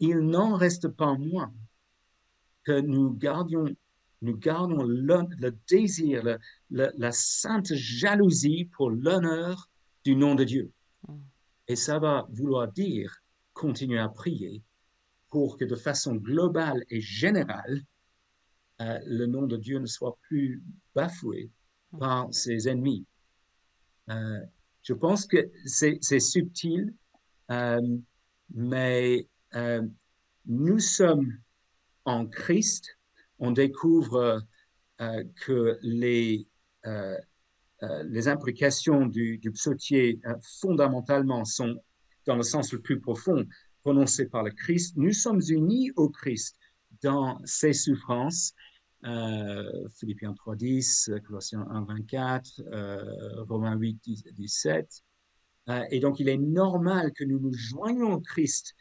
il 0.00 0.18
n'en 0.18 0.56
reste 0.56 0.88
pas 0.88 1.14
moins 1.14 1.52
que 2.64 2.80
nous 2.80 3.10
gardions 3.12 3.66
nous 4.22 4.36
gardons 4.36 4.84
le, 4.84 5.50
désir, 5.68 6.38
la 6.70 7.12
sainte 7.12 7.74
jalousie 7.74 8.66
pour 8.66 8.88
l'honneur 8.88 9.68
du 10.04 10.14
nom 10.14 10.36
de 10.36 10.44
Dieu. 10.44 10.70
Mm. 11.08 11.14
Et 11.68 11.76
ça 11.76 11.98
va 11.98 12.26
vouloir 12.30 12.70
dire 12.70 13.22
continuer 13.52 13.98
à 13.98 14.08
prier 14.08 14.62
pour 15.28 15.56
que 15.56 15.64
de 15.64 15.76
façon 15.76 16.14
globale 16.14 16.84
et 16.90 17.00
générale, 17.00 17.82
euh, 18.82 18.98
le 19.06 19.26
nom 19.26 19.42
de 19.42 19.56
Dieu 19.56 19.78
ne 19.78 19.86
soit 19.86 20.18
plus 20.22 20.62
bafoué 20.94 21.50
mm. 21.92 21.98
par 21.98 22.34
ses 22.34 22.68
ennemis. 22.68 23.06
Euh, 24.10 24.40
je 24.82 24.94
pense 24.94 25.26
que 25.26 25.50
c'est 25.64 26.00
subtil, 26.18 26.92
euh, 27.50 27.80
mais 28.52 29.28
nous 30.46 30.78
sommes 30.80 31.38
en 32.04 32.26
Christ 32.26 32.98
on 33.38 33.52
découvre 33.52 34.42
que 34.98 35.78
les, 35.82 36.46
les 38.04 38.28
implications 38.28 39.06
du, 39.06 39.38
du 39.38 39.50
psautier 39.52 40.20
fondamentalement 40.60 41.44
sont, 41.44 41.76
dans 42.26 42.36
le 42.36 42.42
sens 42.42 42.72
le 42.72 42.80
plus 42.80 43.00
profond, 43.00 43.46
prononcées 43.82 44.26
par 44.26 44.42
le 44.42 44.50
Christ. 44.50 44.96
Nous 44.96 45.12
sommes 45.12 45.40
unis 45.48 45.90
au 45.96 46.08
Christ 46.08 46.56
dans 47.02 47.40
ses 47.44 47.72
souffrances. 47.72 48.54
Philippiens 49.02 50.32
3.10, 50.32 51.20
Colossiens 51.22 51.64
1.24, 51.64 53.44
Romains 53.48 53.76
8, 53.76 54.32
17. 54.34 55.02
et 55.90 56.00
donc, 56.00 56.20
il 56.20 56.28
est 56.28 56.38
normal 56.38 57.12
que 57.12 57.24
nous 57.24 57.40
nous 57.40 57.52
joignions 57.52 58.12
au 58.12 58.20
Christ 58.20 58.74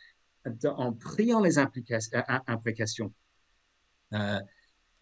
en 0.65 0.93
priant 0.93 1.39
les 1.39 1.57
implications 1.57 3.13
euh, 4.13 4.39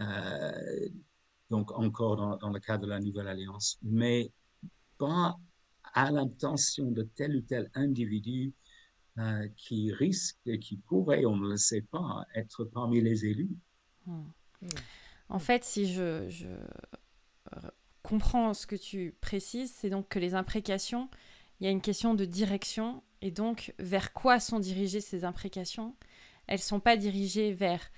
euh, 0.02 0.90
donc 1.50 1.72
encore 1.72 2.38
dans, 2.38 2.50
le 2.50 2.60
cadre 2.60 2.84
de 2.84 2.90
la 2.90 3.00
nouvelle 3.00 3.28
alliance, 3.28 3.80
mais 3.82 4.32
pas 4.98 5.36
à 5.94 6.12
l'intention 6.12 6.92
de 6.92 7.04
tel 7.04 7.38
ou 7.38 7.42
tel 7.42 7.72
individu 7.74 8.54
euh, 9.18 9.48
qui 9.58 9.92
risque, 9.92 10.38
qui 10.60 10.78
pourrait, 10.78 11.26
on 11.26 11.38
ne 11.38 11.50
le 11.50 11.58
sait 11.58 11.82
pas, 11.82 12.26
être 12.36 12.66
parmi 12.66 13.02
les 13.02 13.26
élus. 13.26 13.58
Hmm. 14.06 14.30
En 15.30 15.40
fait, 15.40 15.64
si 15.64 15.92
je, 15.92 16.28
je, 16.30 16.48
comprends 18.10 18.54
ce 18.54 18.66
que 18.66 18.76
tu 18.76 19.16
précises, 19.22 19.72
c'est 19.76 19.90
donc 19.90 20.08
que 20.10 20.20
les 20.20 20.34
imprécations, 20.34 21.10
il 21.60 21.66
y 21.66 21.68
a 21.68 21.72
une 21.72 21.82
question 21.82 22.16
de 22.16 22.26
direction, 22.26 23.04
et 23.22 23.32
donc 23.32 23.74
vers 23.78 24.14
quoi 24.14 24.40
sont 24.40 24.60
dirigées 24.60 25.02
ces 25.02 25.26
imprécations? 25.26 25.96
Elles 26.48 26.60
ne 26.60 26.64
sont 26.64 26.80
pas 26.80 26.98
dirigées 26.98 27.54
vers 27.54 27.92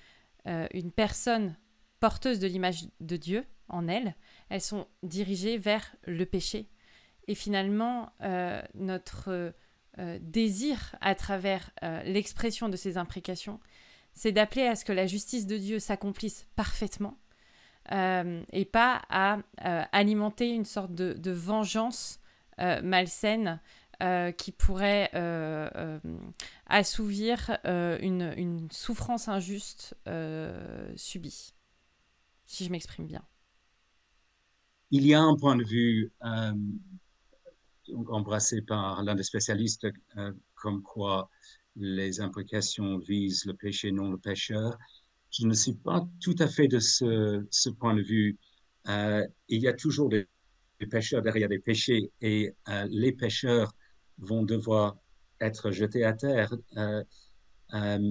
euh, 0.47 0.67
une 0.73 0.91
personne 0.91 1.55
porteuse 1.99 2.39
de 2.39 2.47
l'image 2.47 2.87
de 2.99 3.15
Dieu 3.15 3.45
en 3.69 3.87
elle, 3.87 4.15
elles 4.49 4.61
sont 4.61 4.87
dirigées 5.03 5.57
vers 5.57 5.95
le 6.05 6.25
péché. 6.25 6.67
Et 7.27 7.35
finalement, 7.35 8.11
euh, 8.21 8.61
notre 8.73 9.53
euh, 9.99 10.19
désir 10.19 10.95
à 10.99 11.15
travers 11.15 11.71
l'expression 12.03 12.67
de 12.67 12.75
ces 12.75 12.97
imprécations, 12.97 13.61
c'est 14.13 14.33
d'appeler 14.33 14.65
à 14.65 14.75
ce 14.75 14.83
que 14.83 14.91
la 14.91 15.07
justice 15.07 15.45
de 15.45 15.57
Dieu 15.57 15.79
s'accomplisse 15.79 16.47
parfaitement 16.57 17.20
et 17.89 18.65
pas 18.65 19.01
à 19.09 19.39
alimenter 19.91 20.49
une 20.49 20.65
sorte 20.65 20.93
de 20.93 21.31
vengeance 21.31 22.19
malsaine 22.83 23.59
euh, 24.01 24.31
qui 24.31 24.51
pourrait 24.51 25.11
euh, 25.13 25.69
euh, 25.75 25.99
assouvir 26.65 27.59
une, 27.63 28.33
une, 28.35 28.67
souffrance 28.71 29.27
injuste 29.27 29.95
subie, 30.95 31.53
si 32.47 32.65
je 32.65 32.71
m'exprime 32.71 33.05
bien. 33.05 33.23
Il 34.89 35.05
y 35.05 35.13
a 35.13 35.21
un 35.21 35.35
point 35.35 35.55
de 35.55 35.63
vue 35.63 36.11
embrassé 38.07 38.63
par 38.63 39.03
l'un 39.03 39.13
des 39.13 39.23
spécialistes 39.23 39.85
comme 40.55 40.81
quoi 40.81 41.29
les 41.75 42.21
implications 42.21 42.97
visent 42.97 43.45
le 43.45 43.53
péché, 43.53 43.91
non 43.91 44.09
le 44.09 44.17
pécheur. 44.17 44.79
Je 45.31 45.47
ne 45.47 45.53
suis 45.53 45.73
pas 45.73 46.07
tout 46.19 46.35
à 46.39 46.47
fait 46.47 46.67
de 46.67 46.79
ce, 46.79 47.45
ce 47.49 47.69
point 47.69 47.95
de 47.95 48.01
vue. 48.01 48.37
Euh, 48.87 49.25
il 49.47 49.61
y 49.61 49.67
a 49.67 49.73
toujours 49.73 50.09
des, 50.09 50.27
pécheurs 50.89 51.21
derrière 51.21 51.47
des 51.47 51.59
péchés 51.59 52.11
et 52.21 52.55
euh, 52.67 52.87
les 52.89 53.11
pécheurs 53.11 53.71
vont 54.17 54.43
devoir 54.43 54.97
être 55.39 55.71
jetés 55.71 56.03
à 56.03 56.13
terre. 56.13 56.53
Euh, 56.77 57.03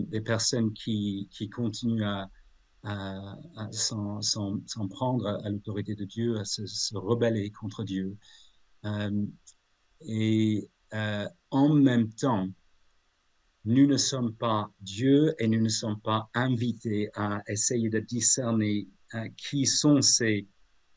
des 0.08 0.22
personnes 0.22 0.72
qui, 0.72 1.28
qui 1.30 1.50
continuent 1.50 2.04
à, 2.04 2.30
à, 2.82 3.68
s'en, 3.72 4.20
prendre 4.88 5.26
à 5.44 5.50
l'autorité 5.50 5.94
de 5.94 6.06
Dieu, 6.06 6.38
à 6.38 6.46
se, 6.46 6.64
se 6.64 6.96
rebeller 6.96 7.50
contre 7.50 7.84
Dieu. 7.84 8.16
et 10.00 10.70
en 11.50 11.74
même 11.74 12.10
temps, 12.14 12.48
nous 13.64 13.86
ne 13.86 13.96
sommes 13.96 14.34
pas 14.34 14.70
Dieu 14.80 15.34
et 15.38 15.46
nous 15.46 15.60
ne 15.60 15.68
sommes 15.68 16.00
pas 16.00 16.30
invités 16.34 17.10
à 17.14 17.42
essayer 17.46 17.90
de 17.90 18.00
discerner 18.00 18.88
hein, 19.12 19.28
qui 19.36 19.66
sont 19.66 20.00
ces 20.00 20.48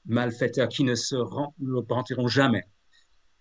malfaiteurs 0.05 0.69
qui 0.69 0.83
ne 0.83 0.95
se 0.95 1.15
repentiront 1.15 2.27
jamais. 2.27 2.63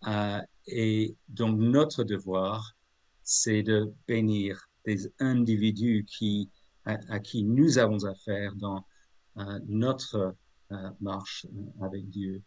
Euh, 0.07 0.41
et 0.67 1.17
donc 1.29 1.59
notre 1.59 2.05
devoir, 2.05 2.77
c'est 3.23 3.63
de 3.63 3.93
bénir 4.09 4.69
des 4.85 5.13
individus 5.21 6.05
qui, 6.09 6.51
à, 6.85 7.21
qui 7.21 7.45
nous 7.45 7.79
avons 7.79 8.05
affaire 8.05 8.55
dans 8.57 8.85
euh, 9.39 9.61
notre 9.67 10.35
euh, 10.73 10.91
marche 11.01 11.47
avec 11.81 12.09
Dieu. 12.09 12.43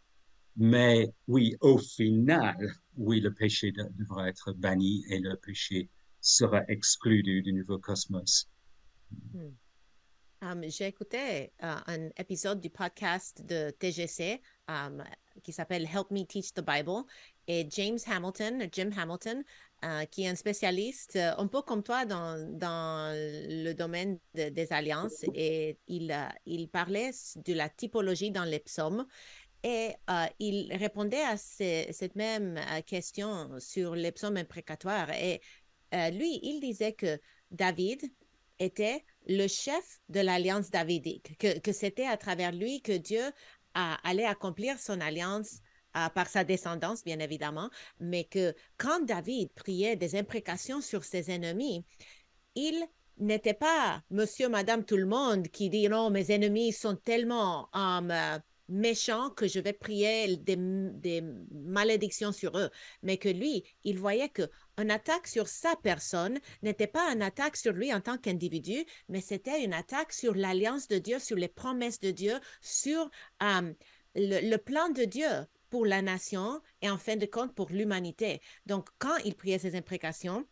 Mais 0.57 1.13
oui, 1.27 1.55
au 1.61 1.77
final, 1.77 2.73
oui, 2.97 3.19
le 3.19 3.33
péché 3.33 3.71
devra 3.71 4.29
être 4.29 4.53
banni 4.53 5.05
et 5.09 5.19
le 5.19 5.35
péché 5.35 5.89
sera 6.25 6.63
exclu 6.67 7.21
du, 7.21 7.53
nouveau 7.53 7.77
cosmos. 7.77 8.49
Hmm. 9.33 9.53
Um, 10.41 10.63
j'ai 10.67 10.87
écouté 10.87 11.53
uh, 11.61 11.81
un 11.87 12.09
épisode 12.17 12.59
du 12.59 12.69
podcast 12.69 13.41
de 13.45 13.69
TGC 13.69 14.41
um, 14.67 15.03
qui 15.43 15.53
s'appelle 15.53 15.83
Help 15.85 16.11
Me 16.11 16.23
Teach 16.25 16.53
the 16.53 16.61
Bible 16.61 17.03
et 17.47 17.67
James 17.69 17.99
Hamilton, 18.07 18.67
Jim 18.71 18.89
Hamilton, 18.97 19.43
uh, 19.83 20.05
qui 20.11 20.23
est 20.23 20.27
un 20.27 20.35
spécialiste 20.35 21.15
uh, 21.15 21.39
un 21.39 21.47
peu 21.47 21.61
comme 21.61 21.83
toi 21.83 22.05
dans, 22.05 22.37
dans 22.57 23.13
le 23.15 23.73
domaine 23.73 24.19
des 24.33 24.67
alliances 24.71 25.23
et 25.33 25.77
il, 25.87 26.13
il 26.45 26.69
parlait 26.69 27.11
de 27.37 27.53
la 27.53 27.69
typologie 27.69 28.31
dans 28.31 28.45
les 28.45 28.59
psaumes 28.59 29.05
et 29.63 29.95
il 30.37 30.71
répondait 30.75 31.23
à 31.23 31.37
cette 31.37 32.15
même 32.15 32.59
question 32.85 33.59
sur 33.59 33.95
les 33.95 34.11
psaumes 34.11 34.37
imprécatoires. 34.37 35.09
Et 35.09 35.41
euh, 35.93 36.09
lui, 36.09 36.39
il 36.43 36.59
disait 36.59 36.93
que 36.93 37.19
David 37.51 38.01
était 38.59 39.03
le 39.27 39.47
chef 39.47 39.99
de 40.09 40.19
l'alliance 40.19 40.69
davidique, 40.69 41.37
que, 41.37 41.71
c'était 41.71 42.05
à 42.05 42.17
travers 42.17 42.51
lui 42.51 42.81
que 42.81 42.93
Dieu 42.93 43.23
allait 43.73 44.25
accomplir 44.25 44.79
son 44.79 45.01
alliance 45.01 45.59
euh, 45.97 46.09
par 46.09 46.27
sa 46.27 46.43
descendance, 46.43 47.03
bien 47.03 47.19
évidemment, 47.19 47.69
mais 47.99 48.25
que 48.25 48.53
quand 48.77 49.05
David 49.05 49.51
priait 49.53 49.95
des 49.95 50.15
imprécations 50.15 50.81
sur 50.81 51.03
ses 51.03 51.31
ennemis, 51.31 51.85
il 52.55 52.85
n'était 53.17 53.53
pas 53.53 54.03
monsieur, 54.09 54.49
madame, 54.49 54.83
tout 54.83 54.97
le 54.97 55.05
monde 55.05 55.47
qui 55.47 55.69
dit 55.69 55.87
non, 55.87 56.09
mes 56.09 56.31
ennemis 56.31 56.73
sont 56.73 56.95
tellement 56.95 57.69
euh, 57.75 58.39
méchants 58.67 59.29
que 59.29 59.47
je 59.47 59.59
vais 59.59 59.73
prier 59.73 60.37
des, 60.37 60.55
des, 60.55 61.21
malédictions 61.51 62.31
sur 62.31 62.57
eux, 62.57 62.69
mais 63.03 63.17
que 63.17 63.29
lui, 63.29 63.63
il 63.83 63.99
voyait 63.99 64.29
que 64.29 64.49
une 64.77 64.91
attaque 64.91 65.27
sur 65.27 65.47
sa 65.47 65.75
personne 65.75 66.39
n'était 66.61 66.87
pas 66.87 67.11
une 67.13 67.21
attaque 67.21 67.57
sur 67.57 67.73
lui 67.73 67.93
en 67.93 68.01
tant 68.01 68.17
qu'individu, 68.17 68.85
mais 69.09 69.21
c'était 69.21 69.63
une 69.63 69.73
attaque 69.73 70.13
sur 70.13 70.33
l'alliance 70.33 70.87
de 70.87 70.97
Dieu, 70.97 71.19
sur 71.19 71.37
les 71.37 71.47
promesses 71.47 71.99
de 71.99 72.11
Dieu, 72.11 72.39
sur 72.61 73.09
euh, 73.43 73.73
le, 74.15 74.57
plan 74.57 74.89
de 74.89 75.03
Dieu 75.03 75.29
pour 75.69 75.85
la 75.85 76.01
nation 76.01 76.61
et 76.81 76.89
en 76.89 76.97
fin 76.97 77.15
de 77.15 77.25
compte 77.25 77.53
pour 77.53 77.69
l'humanité. 77.69 78.41
Donc, 78.65 78.89
quand 78.97 79.17
il 79.25 79.35
priait 79.35 79.59
ses 79.59 79.75
imprécations, 79.75 80.45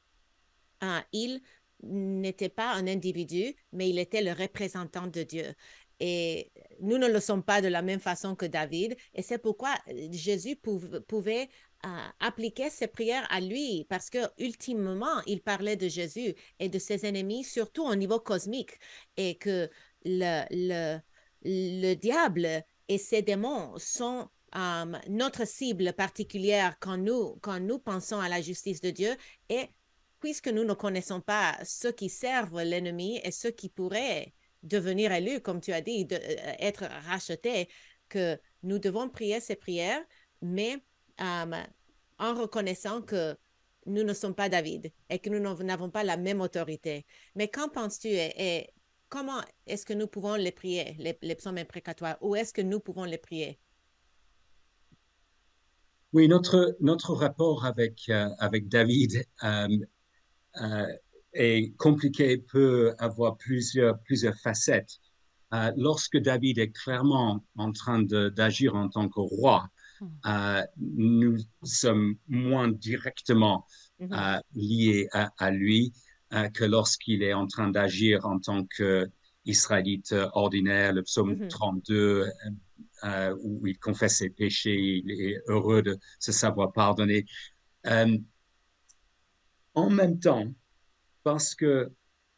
euh, 0.84 0.99
il 1.12 1.41
n'était 1.84 2.49
pas 2.49 2.73
un 2.73 2.88
individu, 2.88 3.56
mais 3.71 3.89
il 3.89 3.99
était 3.99 4.21
le 4.21 4.32
représentant 4.32 5.08
de 5.08 5.23
Dieu. 5.23 5.54
Et 6.06 6.52
nous 6.82 6.98
ne 6.98 7.08
le 7.08 7.22
sommes 7.22 7.44
pas 7.44 7.62
de 7.62 7.70
la 7.70 7.82
même 7.82 8.02
façon 8.02 8.36
que 8.36 8.46
David. 8.46 8.98
Et 9.16 9.22
c'est 9.22 9.38
pourquoi 9.38 9.74
euh, 9.88 10.10
Jésus 10.12 10.58
pouvait 10.58 11.48
euh, 11.86 11.88
appliquer 12.20 12.70
ses 12.70 12.88
prières 12.88 13.26
à 13.32 13.39
lui, 13.39 13.86
parce 13.88 14.10
que 14.10 14.18
ultimement, 14.38 15.22
il 15.28 15.42
parlait 15.42 15.78
de 15.78 15.88
Jésus 15.88 16.36
et 16.60 16.68
de 16.68 16.78
ses 16.78 17.06
ennemis, 17.06 17.46
surtout 17.46 17.86
au 17.86 17.96
niveau 17.96 18.20
cosmique, 18.20 18.72
et 19.16 19.36
que 19.38 19.70
le, 20.04 20.44
le, 20.52 21.00
le 21.46 21.94
diable 21.94 22.66
et 22.89 22.98
ses 22.98 23.22
démons 23.22 23.74
sont 23.78 24.28
euh, 24.58 24.86
notre 25.08 25.48
cible 25.48 25.94
particulière 25.94 26.76
quand 26.82 26.98
nous, 26.98 27.38
quand 27.42 27.62
nous 27.62 27.80
pensons 27.80 28.20
à 28.20 28.28
la 28.28 28.42
justice 28.42 28.82
de 28.82 28.89
Dieu. 28.89 29.16
Et 29.48 29.70
puisque 30.20 30.50
nous 30.50 30.66
ne 30.66 30.74
connaissons 30.74 31.22
pas 31.22 31.58
ceux 31.63 31.94
qui 31.94 32.10
servent 32.10 32.62
l'ennemi 32.62 33.22
et 33.24 33.32
ceux 33.32 33.52
qui 33.52 33.70
pourraient 33.70 34.34
devenir 34.63 35.12
élu, 35.12 35.41
comme 35.41 35.62
tu 35.62 35.71
as 35.73 35.82
dit, 35.82 36.06
de, 36.06 36.15
euh, 36.15 36.54
être 36.60 36.86
racheté, 37.08 37.69
que 38.10 38.39
nous 38.63 38.80
devons 38.80 39.10
prier 39.10 39.39
ces 39.39 39.56
prières, 39.56 40.02
mais 40.41 40.78
euh, 41.21 41.63
en 42.19 42.34
reconnaissant 42.34 43.02
que 43.02 43.36
nous 43.86 44.04
ne 44.04 44.13
sommes 44.13 44.36
pas 44.36 44.49
David 44.49 44.91
et 45.10 45.19
que 45.19 45.30
nous 45.30 45.39
n'avons 45.63 45.89
pas 45.89 46.04
la 46.04 46.17
même 46.17 46.41
autorité. 46.41 47.06
Mais 47.36 47.49
qu'en 47.49 47.67
penses-tu 47.67 48.08
et, 48.10 48.69
comment 49.10 49.41
est-ce 49.67 49.86
que 49.86 49.93
nous 49.93 50.08
pouvons 50.08 50.36
les 50.36 50.52
prier, 50.52 50.95
les, 50.97 51.36
psaumes 51.36 51.58
imprécatoires? 51.58 52.17
Où 52.21 52.36
est-ce 52.36 52.54
que 52.54 52.62
nous 52.62 52.80
pouvons 52.80 53.04
les 53.04 53.17
prier? 53.17 53.60
Oui, 56.13 56.28
notre, 56.28 56.78
notre 56.80 57.13
rapport 57.13 57.65
avec, 57.65 58.04
euh, 58.10 58.30
avec 58.39 58.69
David 58.69 59.26
est 61.34 61.76
compliqué, 61.78 62.38
peut 62.38 62.93
avoir 63.00 63.38
plusieurs, 63.38 64.00
plusieurs 64.00 64.36
facettes. 64.36 65.00
Euh, 65.54 65.72
lorsque 65.78 66.17
David 66.17 66.58
est 66.58 66.72
clairement 66.72 67.46
en 67.58 67.72
train 67.72 68.02
d'agir 68.02 68.76
en 68.76 68.89
tant 68.89 69.08
que 69.08 69.19
roi, 69.19 69.69
hmm. 70.02 70.08
euh, 70.26 70.63
nous 70.78 71.38
sommes 71.62 72.15
moins 72.28 72.69
directement 72.69 73.67
mm-hmm. 74.00 74.38
euh, 74.38 74.39
liés 74.56 75.08
à, 75.12 75.52
lui 75.52 75.93
que 76.56 76.63
lorsqu'il 76.63 77.22
est 77.22 77.34
en 77.34 77.46
train 77.46 77.69
d'agir 77.69 78.26
en 78.26 78.39
tant 78.39 78.65
qu'Israélite 78.65 80.15
ordinaire, 80.34 80.91
le 80.91 81.04
psaume 81.04 81.48
32, 81.48 82.26
mm-hmm. 83.04 83.38
où 83.43 83.67
il 83.67 83.78
confesse 83.78 84.17
ses 84.17 84.32
péchés, 84.32 85.04
il 85.06 85.12
est 85.12 85.39
heureux 85.48 85.84
de 85.84 86.00
se 86.17 86.32
savoir 86.32 86.74
pardonner. 86.74 87.28
en 87.86 88.17
même 89.91 90.19
temps, 90.19 90.52
parce 91.23 91.55
que 91.55 91.91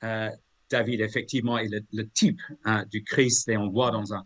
euh, 0.04 0.30
David, 0.70 1.02
effectivement, 1.02 1.58
est 1.58 1.70
le, 1.92 2.10
type 2.10 2.42
hein, 2.64 2.86
du 2.90 3.04
Christ 3.04 3.48
et 3.50 3.58
on 3.58 3.70
voit 3.70 3.92
dans 3.92 4.14
un, 4.14 4.26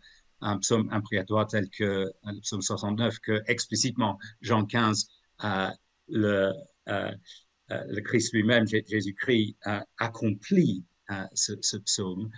psaume 0.60 0.88
imprécatoire 0.92 1.48
tel 1.48 1.70
que 1.70 1.84
euh, 1.84 2.12
le 2.24 2.40
psaume 2.40 2.62
69 2.62 3.20
que 3.20 3.42
explicitement 3.48 4.18
Jean 4.42 4.66
15, 4.66 5.08
euh, 5.44 5.70
le, 6.08 6.54
le 6.88 8.02
Christ 8.02 8.34
lui-même, 8.34 8.66
Jésus-Christ, 8.66 9.58
accomplit 9.98 10.86
ce, 11.34 11.54
ce, 11.62 11.78
psaume. 11.78 12.32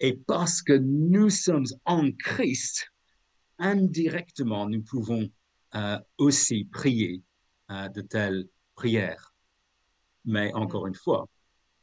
et 0.00 0.16
parce 0.28 0.62
que 0.62 0.74
nous 0.74 1.28
sommes 1.30 1.66
en 1.86 2.12
Christ, 2.12 2.86
indirectement, 3.58 4.68
nous 4.68 4.82
pouvons 4.82 5.28
aussi 6.18 6.66
prier 6.66 7.24
de 7.68 8.00
telles 8.02 8.46
prières. 8.76 9.35
Mais 10.26 10.52
encore 10.54 10.86
une 10.86 10.94
fois, 10.94 11.28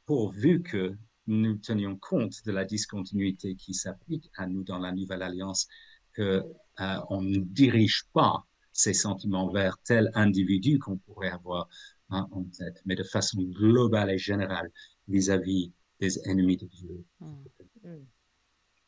pourvu 0.05 0.61
que 0.61 0.95
nous 1.27 1.55
tenions 1.55 1.97
compte 1.97 2.43
de 2.45 2.51
la 2.51 2.65
discontinuité 2.65 3.55
qui 3.55 3.73
s'applique 3.73 4.29
à 4.35 4.45
nous 4.45 4.63
dans 4.63 4.79
la 4.79 4.91
nouvelle 4.91 5.21
alliance, 5.21 5.67
que 6.11 6.43
euh, 6.79 7.21
ne 7.21 7.39
dirige 7.39 8.03
pas 8.13 8.45
ces 8.71 8.93
sentiments 8.93 9.49
vers 9.49 9.77
tel 9.83 10.11
individu 10.15 10.79
qu'on 10.79 10.97
pourrait 10.97 11.29
avoir 11.29 11.69
hein, 12.09 12.27
en 12.31 12.43
tête, 12.43 12.81
mais 12.85 12.95
de 12.95 13.03
façon 13.03 13.41
globale 13.43 14.11
et 14.11 14.17
générale 14.17 14.69
vis-à-vis 15.07 15.71
des 15.99 16.19
ennemis 16.27 16.57
de 16.57 16.67
Dieu. 16.67 17.05
Hmm. 17.19 17.43
Hmm. 17.83 18.05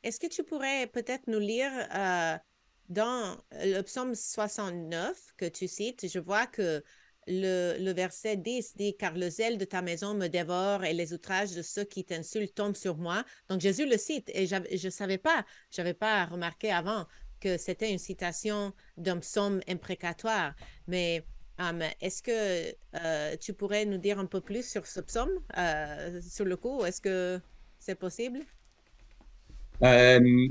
Est-ce 0.04 0.20
que 0.20 0.28
tu 0.28 0.44
pourrais 0.44 0.88
peut-être 0.88 1.28
nous 1.28 1.40
lire 1.40 1.72
euh, 1.96 2.38
dans 2.90 3.38
le 3.52 3.82
psaume 3.82 4.14
69 4.14 5.34
que 5.38 5.46
tu 5.46 5.68
cites, 5.68 6.08
je 6.08 6.20
vois 6.20 6.46
que 6.46 6.84
le, 7.28 7.92
verset 7.92 8.38
10 8.38 8.76
dit, 8.76 8.96
car 8.96 9.16
le 9.16 9.30
zèle 9.30 9.58
de 9.58 9.66
ta 9.66 9.82
maison 9.82 10.14
me 10.14 10.28
dévore 10.28 10.84
et 10.84 10.94
les 10.94 11.14
outrages 11.14 11.54
de 11.56 11.62
ceux 11.62 11.84
qui 11.84 12.04
t'insultent 12.04 12.56
tombent 12.56 12.76
sur 12.76 12.98
moi. 12.98 13.24
Donc 13.50 13.62
Jésus 13.62 13.88
le 13.88 13.98
cite 13.98 14.30
et 14.34 14.48
je 14.48 14.86
ne 14.86 14.92
savais 14.92 15.18
pas, 15.18 15.46
je 15.72 15.82
n'avais 15.82 15.94
pas 15.94 16.26
remarqué 16.26 16.72
avant 16.72 17.06
que 17.40 17.58
c'était 17.58 17.92
une 17.92 18.00
citation 18.00 18.74
d'un 18.98 19.20
psaume 19.20 19.62
imprécatoire. 19.68 20.56
Mais 20.88 21.26
um, 21.60 21.82
est-ce 22.02 22.22
que 22.22 22.76
euh, 22.96 23.36
tu 23.38 23.54
pourrais 23.54 23.86
nous 23.86 23.98
dire 23.98 24.20
un 24.20 24.26
peu 24.26 24.42
plus 24.42 24.68
sur 24.68 24.86
ce 24.86 25.00
psaume, 25.02 25.32
euh, 25.58 26.22
sur 26.22 26.46
le 26.46 26.58
coup? 26.58 26.84
Est-ce 26.86 27.02
que 27.02 27.40
c'est 27.80 27.96
possible? 27.96 28.40
Euh, 29.84 30.48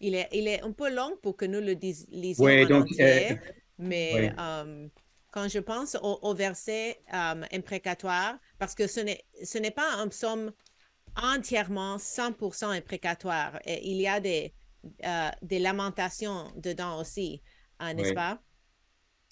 il, 0.00 0.14
est, 0.14 0.28
il 0.32 0.48
est 0.48 0.62
un 0.62 0.72
peu 0.72 0.94
long 0.94 1.16
pour 1.22 1.36
que 1.36 1.44
nous 1.44 1.60
le 1.60 1.74
lisions 2.10 2.56
Oui, 2.56 2.56
en 2.60 2.66
donc, 2.66 2.86
entier, 2.86 3.26
euh, 3.30 3.34
mais 3.78 4.30
oui. 4.30 4.38
euh, 4.38 4.88
quand 5.30 5.48
je 5.48 5.58
pense 5.58 5.96
au, 6.02 6.18
au 6.22 6.34
verset 6.34 7.02
euh, 7.14 7.42
imprécatoire, 7.52 8.38
parce 8.58 8.74
que 8.74 8.86
ce 8.86 9.00
n'est, 9.00 9.24
ce 9.44 9.58
n'est 9.58 9.70
pas 9.70 9.94
un 9.96 10.08
psaume 10.08 10.52
entièrement 11.16 11.98
100% 11.98 12.70
imprécatoire. 12.70 13.60
Et 13.66 13.90
il 13.90 13.98
y 14.00 14.08
a 14.08 14.20
des, 14.20 14.54
euh, 15.04 15.30
des 15.42 15.58
lamentations 15.58 16.52
dedans 16.56 17.00
aussi, 17.00 17.42
hein, 17.80 17.94
n'est-ce 17.94 18.12
Oui. 18.12 18.14
pas? 18.14 18.40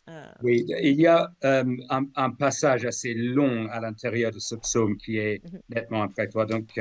Euh, 0.08 0.32
Oui, 0.40 0.64
il 0.82 1.00
y 1.00 1.06
a 1.06 1.32
un, 1.42 1.76
un 2.14 2.30
passage 2.30 2.84
assez 2.84 3.12
long 3.14 3.66
à 3.70 3.80
l'intérieur 3.80 4.30
de 4.30 4.38
ce 4.38 4.54
psaume 4.54 4.96
qui 4.96 5.18
est 5.18 5.42
Mhm. 5.42 5.62
nettement 5.68 6.02
toi. 6.28 6.46
Donc, 6.46 6.78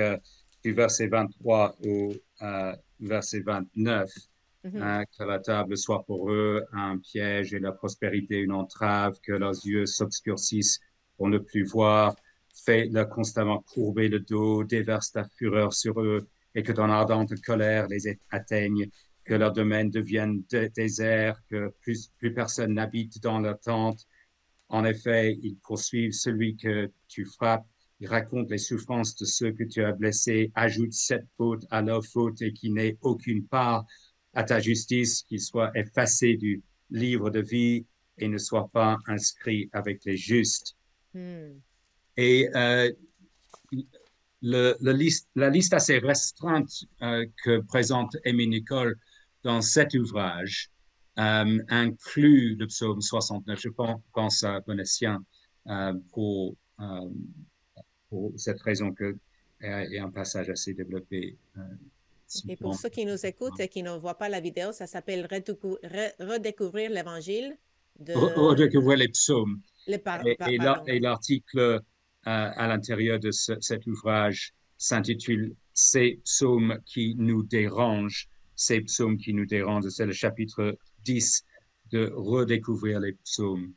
du 0.63 0.73
verset 0.73 1.07
23 1.07 1.75
au 1.83 2.13
verset 2.99 3.41
29, 3.41 4.11
mhm, 4.63 4.81
hein, 4.81 5.03
que 5.17 5.23
la 5.23 5.39
table 5.39 5.77
soit 5.77 6.03
pour 6.05 6.31
eux 6.31 6.65
un 6.73 6.97
piège 6.97 7.53
et 7.53 7.59
la 7.59 7.71
prospérité 7.71 8.37
une 8.39 8.51
entrave, 8.51 9.19
que 9.21 9.33
leurs 9.33 9.65
yeux 9.65 9.85
s'obscurcissent 9.85 10.79
pour 11.17 11.29
ne 11.29 11.37
plus 11.37 11.63
voir, 11.63 12.15
fais-leur 12.65 13.09
constamment 13.09 13.61
courber 13.73 14.07
le 14.09 14.19
dos, 14.19 14.63
déverse 14.63 15.11
ta 15.11 15.23
fureur 15.37 15.73
sur 15.73 16.01
eux, 16.01 16.27
et 16.55 16.63
que 16.63 16.71
ton 16.71 16.89
ardente 16.89 17.33
colère 17.41 17.87
les 17.87 18.17
atteigne, 18.31 18.89
que 19.23 19.33
leur 19.35 19.51
domaine 19.53 19.89
devienne 19.89 20.43
dé- 20.49 20.69
désert, 20.69 21.39
que 21.49 21.73
plus, 21.81 22.09
plus 22.17 22.33
personne 22.33 22.73
n'habite 22.73 23.21
dans 23.21 23.39
leur 23.39 23.59
tente. 23.59 24.07
En 24.69 24.85
effet, 24.85 25.37
ils 25.41 25.57
poursuivent 25.57 26.13
celui 26.13 26.57
que 26.57 26.91
tu 27.07 27.25
frappes, 27.25 27.67
ils 27.99 28.07
racontent 28.07 28.49
les 28.49 28.57
souffrances 28.57 29.15
de 29.15 29.25
ceux 29.25 29.51
que 29.51 29.63
tu 29.63 29.83
as 29.83 29.91
blessés, 29.91 30.51
ajoutent 30.55 30.93
cette 30.93 31.27
faute 31.37 31.65
à 31.71 31.81
leur 31.81 32.05
faute 32.05 32.41
et 32.41 32.53
qui 32.53 32.69
n'ait 32.69 32.97
aucune 33.01 33.45
part 33.45 33.85
à 34.33 34.43
ta 34.43 34.59
justice, 34.59 35.23
qu'ils 35.23 35.41
soient 35.41 35.71
effacés 35.75 36.35
du 36.35 36.61
livre 36.91 37.29
de 37.29 37.41
vie 37.41 37.85
et 38.17 38.27
ne 38.27 38.37
soient 38.37 38.69
pas 38.71 38.97
inscrits 39.07 39.69
avec 39.73 40.05
les 40.05 40.17
justes. 40.17 40.75
hmm, 41.13 41.59
Et 42.17 42.49
euh, 42.55 42.91
le, 44.41 44.75
le 44.79 44.91
liste, 44.91 45.27
la 45.35 45.49
liste 45.49 45.73
assez 45.73 45.97
restreinte 45.97 46.85
euh, 47.01 47.25
que 47.43 47.59
présente 47.61 48.15
Aimé 48.23 48.45
Nicole 48.47 48.97
dans 49.43 49.61
cet 49.61 49.93
ouvrage 49.93 50.71
euh, 51.19 51.59
inclut 51.69 52.55
le 52.55 52.67
psaume 52.67 53.01
69. 53.01 53.59
Je 53.59 53.69
pense, 53.69 54.01
pense 54.13 54.43
à 54.43 54.59
Bonessien 54.61 55.23
euh, 55.67 55.93
pour, 56.13 56.55
pour 58.09 58.31
cette 58.37 58.61
raison 58.61 58.91
que 58.93 59.15
euh, 59.63 59.83
il 59.85 59.93
y 59.93 59.97
a 59.97 60.03
un 60.05 60.11
passage 60.11 60.49
assez 60.49 60.73
développé. 60.73 61.37
euh, 61.57 61.61
Et 62.49 62.55
pour 62.55 62.75
ceux 62.75 62.89
qui 62.89 63.05
nous 63.05 63.25
écoutent 63.25 63.59
et 63.59 63.67
qui 63.67 63.83
ne 63.83 63.91
voient 63.97 64.17
pas 64.17 64.29
la 64.29 64.39
vidéo, 64.39 64.71
ça 64.71 64.85
s'appelle 64.87 65.25
Redécou- 65.25 65.79
Re- 65.83 66.13
Redécouvrir 66.19 66.89
l'Évangile 66.91 67.57
de 67.99 68.13
Re- 68.13 68.33
Redécouvrir 68.35 68.97
les 68.97 69.07
psaumes. 69.09 69.61
le 69.87 69.97
par- 69.97 70.21
Et, 70.87 70.99
l'article 70.99 71.59
euh, 71.59 71.79
à 72.23 72.67
l'intérieur 72.67 73.19
de 73.19 73.31
ce- 73.31 73.59
cet 73.61 73.87
ouvrage 73.87 74.53
s'intitule 74.77 75.55
Ces 75.73 76.19
psaumes 76.23 76.79
qui 76.85 77.15
nous 77.17 77.43
dérangent. 77.43 78.27
Ces 78.55 78.81
psaumes 78.81 79.17
qui 79.17 79.33
nous 79.33 79.45
dérangent. 79.45 79.89
C'est 79.89 80.05
le 80.07 80.11
chapitre 80.11 80.77
10 81.03 81.45
de 81.91 82.11
Redécouvrir 82.15 82.99
les 82.99 83.13
psaumes. 83.13 83.73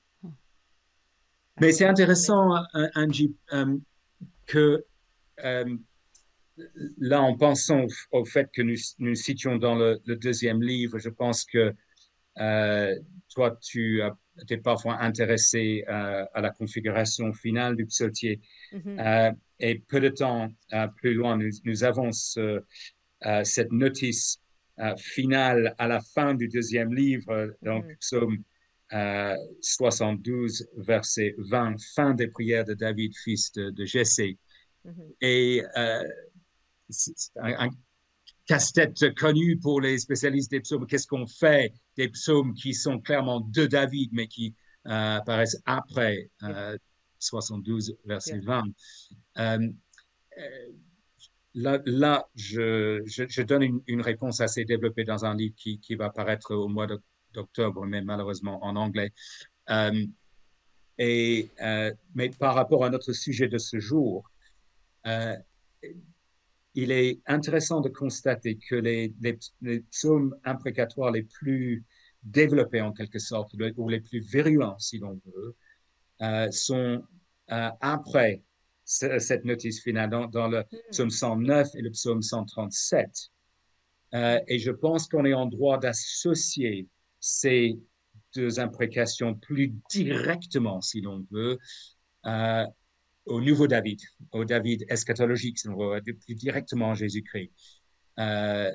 Mais 1.60 1.72
c'est 1.72 1.84
intéressant, 1.84 2.54
euh, 2.74 2.88
Angie, 2.94 3.34
que 4.50 4.84
euh, 5.44 5.76
là, 6.98 7.22
en 7.22 7.36
pensant 7.36 7.84
au, 7.84 8.20
au 8.20 8.24
fait 8.24 8.48
que 8.52 8.62
nous, 8.62 8.76
nous 8.98 9.14
citions 9.14 9.56
dans 9.56 9.74
le, 9.74 10.00
le 10.04 10.16
deuxième 10.16 10.62
livre, 10.62 10.98
je 10.98 11.08
pense 11.08 11.44
que 11.44 11.74
euh, 12.38 12.94
toi, 13.34 13.58
tu 13.62 14.02
t'es 14.48 14.56
parfois 14.58 15.00
intéressé 15.00 15.84
euh, 15.88 16.24
à 16.34 16.40
la 16.40 16.50
configuration 16.50 17.32
finale 17.32 17.76
du 17.76 17.86
psautier. 17.86 18.40
Mhm, 18.72 18.98
Euh, 18.98 19.32
et 19.58 19.74
peu 19.90 20.00
de 20.00 20.08
temps 20.08 20.48
plus 20.96 21.14
loin, 21.14 21.36
nous, 21.36 21.50
nous 21.64 21.84
avons 21.84 22.10
ce- 22.12 22.62
cette 23.44 23.72
notice 23.72 24.40
finale 24.96 25.74
à 25.78 25.86
la 25.94 26.00
fin 26.14 26.34
du 26.34 26.48
deuxième 26.48 26.92
livre, 26.94 27.54
donc 27.62 27.84
Mhm. 27.84 27.96
psaume 28.04 28.36
euh, 28.92 29.36
72, 29.60 30.66
verset 30.76 31.34
20, 31.38 31.76
fin 31.94 32.14
des 32.14 32.28
prières 32.28 32.64
de 32.64 32.74
David, 32.74 33.12
fils 33.16 33.52
de, 33.52 33.70
de 33.70 33.84
Jessé. 33.84 34.38
mhm. 34.84 35.12
Et 35.20 35.62
euh, 35.76 36.04
c'est 36.88 37.14
un, 37.36 37.66
un 37.66 37.70
casse-tête 38.46 39.14
connu 39.14 39.58
pour 39.58 39.80
les 39.80 39.98
spécialistes 39.98 40.50
des 40.50 40.60
psaumes. 40.60 40.86
Qu'est-ce 40.86 41.06
qu'on 41.06 41.26
fait 41.26 41.72
des 41.96 42.08
psaumes 42.08 42.54
qui 42.54 42.74
sont 42.74 42.98
clairement 42.98 43.40
de 43.40 43.66
David, 43.66 44.10
mais 44.12 44.26
qui 44.26 44.54
euh, 44.86 45.16
apparaissent 45.16 45.60
après 45.66 46.30
euh, 46.42 46.76
72, 47.18 47.96
verset 48.04 48.40
20? 48.40 48.64
Euh, 49.38 49.68
euh, 50.38 50.68
là, 51.54 51.80
là 51.86 52.28
je, 52.34 53.02
je, 53.06 53.24
je 53.28 53.42
donne 53.42 53.62
une, 53.62 53.82
une 53.86 54.00
réponse 54.00 54.40
assez 54.40 54.64
développée 54.64 55.04
dans 55.04 55.24
un 55.24 55.36
livre 55.36 55.54
qui, 55.56 55.78
qui 55.78 55.94
va 55.94 56.10
paraître 56.10 56.54
au 56.54 56.68
mois 56.68 56.86
d'oc- 56.86 57.02
d'octobre, 57.32 57.86
mais 57.86 58.02
malheureusement 58.02 58.62
en 58.64 58.76
anglais. 58.76 59.12
Euh, 59.70 60.06
et, 60.98 61.48
euh, 61.62 61.92
mais 62.14 62.30
par 62.30 62.54
rapport 62.54 62.84
à 62.84 62.90
notre 62.90 63.12
sujet 63.12 63.48
de 63.48 63.58
ce 63.58 63.78
jour, 63.78 64.30
euh, 65.06 65.36
il 66.74 66.92
est 66.92 67.20
intéressant 67.26 67.80
de 67.80 67.88
constater 67.88 68.56
que 68.56 68.74
les, 68.76 69.12
les, 69.20 69.38
les 69.62 69.80
psaumes 69.80 70.36
imprécatoires 70.44 71.10
les 71.10 71.22
plus 71.24 71.84
développés 72.22 72.80
en 72.80 72.92
quelque 72.92 73.18
sorte, 73.18 73.54
ou 73.76 73.88
les 73.88 74.00
plus 74.00 74.20
virulents 74.20 74.78
si 74.78 74.98
l'on 74.98 75.20
veut, 75.26 75.56
sont 76.52 77.02
après 77.48 78.42
ce- 78.84 79.18
cette 79.18 79.44
notice 79.44 79.82
finale 79.82 80.10
dans, 80.10 80.26
dans 80.26 80.48
le 80.48 80.64
psaume 80.90 81.10
109 81.10 81.68
et 81.74 81.82
le 81.82 81.90
psaume 81.90 82.22
137. 82.22 83.30
Euh, 84.14 84.40
et 84.48 84.58
je 84.58 84.70
pense 84.72 85.08
qu'on 85.08 85.24
est 85.24 85.34
en 85.34 85.46
droit 85.46 85.78
d'associer 85.78 86.88
ces 87.20 87.78
deux 88.34 88.60
imprécations 88.60 89.34
plus 89.34 89.72
directement, 89.90 90.80
si 90.80 91.00
l'on 91.00 91.26
veut, 91.30 91.58
euh, 92.26 92.66
au 93.26 93.40
nouveau 93.40 93.66
David, 93.66 94.00
au 94.32 94.44
David 94.44 94.84
eschatologique, 94.88 95.58
si 95.58 95.68
l'on 95.68 95.76
veut, 95.76 96.00
plus 96.02 96.34
directement 96.34 96.92
à 96.92 96.94
Jésus-Christ, 96.94 97.50
euh, 98.18 98.70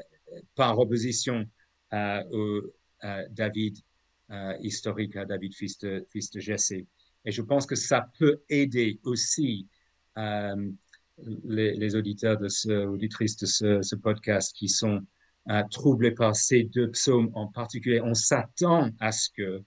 par 0.55 0.79
opposition 0.79 1.45
euh, 1.93 2.23
au 2.31 2.61
euh, 3.03 3.23
David 3.29 3.77
historique, 4.59 5.15
à 5.17 5.25
David 5.25 5.53
fils 5.53 5.77
de, 5.77 6.03
fils. 6.09 6.31
Et 7.25 7.31
je 7.31 7.41
pense 7.43 7.67
que 7.67 7.75
ça 7.75 8.09
peut 8.17 8.41
aider 8.49 8.99
aussi 9.03 9.67
les, 11.43 11.95
auditeurs 11.95 12.39
de 12.39 12.47
ce, 12.47 12.97
de 13.37 13.81
ce 13.83 13.95
podcast 13.95 14.55
qui 14.55 14.67
sont 14.67 15.05
troublés 15.69 16.11
par 16.11 16.35
ces 16.35 16.63
deux 16.63 16.89
psaumes 16.91 17.29
en 17.33 17.47
particulier. 17.47 18.01
On 18.01 18.13
s'attend 18.13 18.89
à 18.99 19.11
ce 19.11 19.29
que 19.29 19.63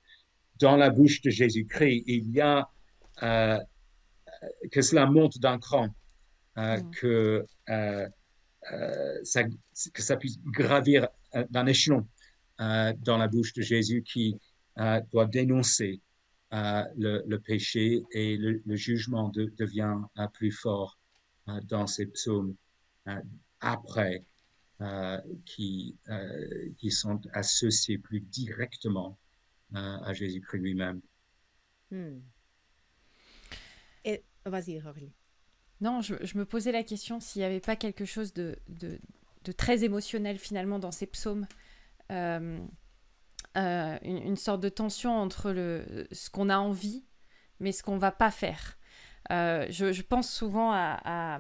dans 0.59 0.77
la 0.77 0.91
bouche 0.91 1.21
de 1.23 1.31
Jésus-Christ, 1.31 2.03
il 2.07 2.31
y 2.31 2.41
a 2.41 2.69
euh, 3.23 3.59
que 4.71 4.83
cela 4.83 5.07
monte 5.07 5.39
d'un 5.39 5.59
cran, 5.59 5.89
euh, 6.59 6.77
Mm. 6.79 6.91
que, 6.91 7.47
euh, 7.69 8.09
ça, 9.23 9.45
que 9.45 10.03
ça 10.03 10.17
puisse 10.17 10.39
gravir 10.43 11.09
d'un 11.51 11.67
échelon 11.67 12.07
dans 12.59 13.17
la 13.17 13.29
bouche 13.29 13.53
de 13.53 13.63
Jésus 13.63 14.03
qui 14.03 14.37
doit 15.13 15.27
dénoncer 15.27 16.01
le, 16.51 17.23
le 17.27 17.39
péché 17.39 18.03
et 18.11 18.37
le, 18.37 18.61
le 18.67 18.77
jugement 18.77 19.29
de- 19.29 19.53
devient 19.59 19.97
plus 20.35 20.51
fort 20.51 20.99
dans 21.65 21.87
ces 21.87 22.07
psaumes 22.07 22.55
après 23.61 24.25
qui, 25.45 25.97
euh, 26.09 26.71
qui 26.79 26.91
sont 26.91 27.21
associés 27.33 27.99
plus 27.99 28.21
directement 28.21 29.19
euh, 29.75 29.99
à 30.03 30.13
Jésus-Christ 30.13 30.61
lui-même. 30.61 31.01
Hmm. 31.91 32.21
Et 34.05 34.23
vas-y, 34.47 34.81
Aurélie. 34.81 35.13
Non, 35.81 36.01
je, 36.01 36.15
je 36.23 36.39
me 36.39 36.45
posais 36.45 36.73
la 36.73 36.83
question 36.85 37.19
s'il 37.21 37.41
n'y 37.41 37.47
avait 37.47 37.61
pas 37.61 37.77
quelque 37.77 38.05
chose 38.05 38.33
de, 38.33 38.57
de, 38.69 39.01
de 39.45 39.53
très 39.53 39.85
émotionnel 39.85 40.39
finalement 40.39 40.79
dans 40.79 40.93
ces 40.93 41.07
psaumes. 41.07 41.47
Euh, 42.13 42.59
euh, 43.57 43.99
une, 44.03 44.19
une 44.19 44.37
sorte 44.37 44.61
de 44.61 44.69
tension 44.69 45.13
entre 45.13 45.51
le, 45.51 46.07
ce 46.13 46.31
qu'on 46.31 46.49
a 46.49 46.59
envie, 46.59 47.05
mais 47.59 47.73
ce 47.73 47.83
qu'on 47.83 47.99
va 47.99 48.13
pas 48.13 48.31
faire. 48.31 48.78
Euh, 49.31 49.67
je, 49.71 49.93
je 49.93 50.03
pense 50.03 50.31
souvent 50.33 50.73
à, 50.73 50.99
à, 51.05 51.39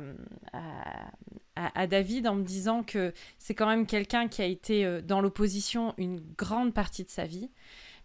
à- 0.52 1.10
à- 1.56 1.80
à 1.80 1.86
David 1.86 2.26
en 2.28 2.34
me 2.34 2.44
disant 2.44 2.82
que 2.82 3.12
c'est 3.38 3.54
quand 3.54 3.66
même 3.66 3.86
quelqu'un 3.86 4.28
qui 4.28 4.42
a 4.42 4.44
été 4.46 4.84
euh, 4.84 5.00
dans 5.00 5.20
l'opposition 5.20 5.94
une 5.96 6.20
grande 6.36 6.74
partie 6.74 7.02
de 7.04 7.08
sa 7.08 7.24
vie, 7.24 7.50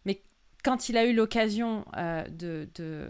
mais 0.05 0.21
quand 0.63 0.87
il 0.89 0.97
a 0.97 1.05
eu 1.05 1.13
l'occasion 1.13 1.85
euh, 1.97 2.23
de, 2.29 2.69
de, 2.75 3.07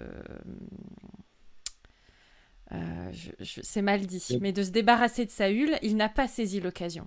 c'est 3.43 3.83
mal 3.83 4.01
dit, 4.07 4.23
mais 4.41 4.51
de 4.51 4.63
se 4.63 4.71
débarrasser 4.71 5.25
de 5.25 5.29
Saül, 5.29 5.75
il 5.83 5.95
n'a 5.95 6.09
pas 6.09 6.27
saisi 6.27 6.59
l'occasion. 6.59 7.05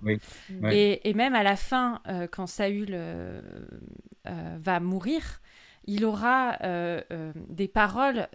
Et, 0.71 1.09
et, 1.09 1.13
même 1.13 1.35
à 1.35 1.43
la 1.43 1.57
fin, 1.57 2.01
quand 2.31 2.47
Saül 2.47 2.97
va 4.25 4.79
mourir, 4.79 5.41
il 5.85 6.05
aura 6.05 6.57
des 7.49 7.67
paroles 7.67 8.27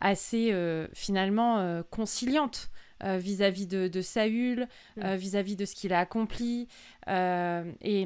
assez 0.00 0.52
finalement 0.94 1.82
conciliantes 1.90 2.70
euh, 3.04 3.16
vis-à-vis 3.16 3.68
de, 3.68 4.00
Saül, 4.00 4.66
mm. 4.96 5.02
euh, 5.04 5.14
vis-à-vis 5.14 5.54
de 5.54 5.64
ce 5.64 5.76
qu'il 5.76 5.92
a 5.92 6.00
accompli. 6.00 6.66
Euh, 7.06 7.70
et, 7.80 8.04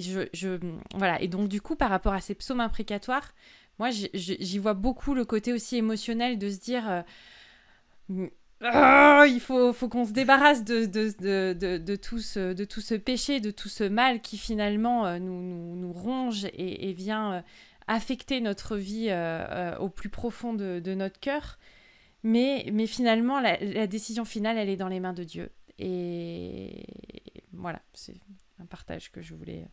je, 0.00 0.58
voilà. 0.94 1.20
Et 1.22 1.28
donc, 1.28 1.48
du 1.48 1.62
coup, 1.62 1.76
par 1.76 1.88
rapport 1.88 2.12
à 2.12 2.20
ces 2.20 2.34
psaumes 2.34 2.60
imprécatoires, 2.60 3.32
moi, 3.78 3.88
j'y 3.90 4.58
vois 4.58 4.74
beaucoup 4.74 5.14
le 5.14 5.24
côté 5.24 5.52
aussi 5.54 5.76
émotionnel 5.76 6.38
de 6.38 6.50
se 6.50 6.58
dire. 6.58 7.04
Ah, 8.60 9.24
il 9.28 9.40
faut, 9.40 9.72
faut 9.72 9.88
qu'on 9.88 10.04
se 10.04 10.12
débarrasse 10.12 10.62
de, 10.62 10.84
de, 10.84 11.14
de, 11.54 11.78
de, 11.78 11.96
tout 11.96 12.18
ce, 12.18 12.52
de 12.52 12.64
tout 12.64 12.80
ce 12.80 12.94
péché, 12.94 13.40
de 13.40 13.50
tout 13.50 13.68
ce 13.68 13.84
mal 13.84 14.20
qui 14.20 14.36
finalement 14.36 15.18
nous, 15.20 15.40
nous, 15.40 15.76
nous 15.76 15.92
ronge 15.92 16.46
et, 16.52 16.92
vient 16.92 17.44
affecter 17.88 18.40
notre 18.40 18.76
vie 18.76 19.10
au 19.80 19.88
plus 19.88 20.08
profond 20.10 20.54
de, 20.54 20.94
notre 20.94 21.18
cœur. 21.18 21.58
Mais, 22.22 22.68
mais 22.72 22.86
finalement, 22.86 23.40
la, 23.40 23.86
décision 23.86 24.24
finale, 24.24 24.58
elle 24.58 24.68
est 24.68 24.76
dans 24.76 24.88
les 24.88 25.00
mains 25.00 25.12
de 25.12 25.24
Dieu. 25.24 25.50
Et 25.78 26.84
voilà, 27.52 27.80
c'est 27.92 28.14
un 28.60 28.66
partage 28.66 29.10
que 29.10 29.20
je 29.22 29.34
voulais 29.34 29.66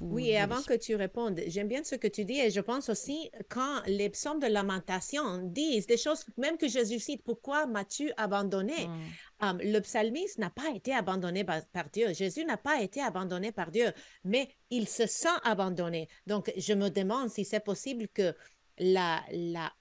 vous. 0.00 0.06
Oui, 0.06 0.28
et 0.28 0.38
avant 0.38 0.62
que 0.62 0.74
tu 0.74 0.94
répondes, 0.94 1.40
j'aime 1.46 1.68
bien 1.68 1.84
ce 1.84 1.94
que 1.94 2.06
tu 2.06 2.24
dis 2.24 2.38
et 2.38 2.50
je 2.50 2.60
pense 2.60 2.88
aussi 2.88 3.30
quand 3.48 3.82
les 3.86 4.08
psaumes 4.10 4.40
de 4.40 4.46
lamentation 4.46 5.38
disent 5.38 5.86
des 5.86 5.96
choses, 5.96 6.24
même 6.36 6.56
que 6.56 6.68
Jésus 6.68 6.98
cite, 6.98 7.22
pourquoi 7.24 7.66
m'as-tu 7.66 8.12
abandonné? 8.16 8.86
Hmm. 8.86 9.00
Le 9.40 9.78
psalmiste 9.80 10.38
n'a 10.38 10.50
pas 10.50 10.70
été 10.74 10.94
abandonné 10.94 11.44
par, 11.44 11.62
Dieu. 11.92 12.12
Jésus 12.12 12.44
n'a 12.44 12.56
pas 12.56 12.82
été 12.82 13.00
abandonné 13.00 13.52
par 13.52 13.70
Dieu, 13.70 13.92
mais 14.24 14.48
il 14.70 14.88
se 14.88 15.06
sent 15.06 15.28
abandonné. 15.44 16.08
Donc, 16.26 16.52
je 16.56 16.72
me 16.72 16.88
demande 16.88 17.30
si 17.30 17.44
c'est 17.44 17.60
possible 17.60 18.08
que 18.08 18.34
la, 18.78 19.22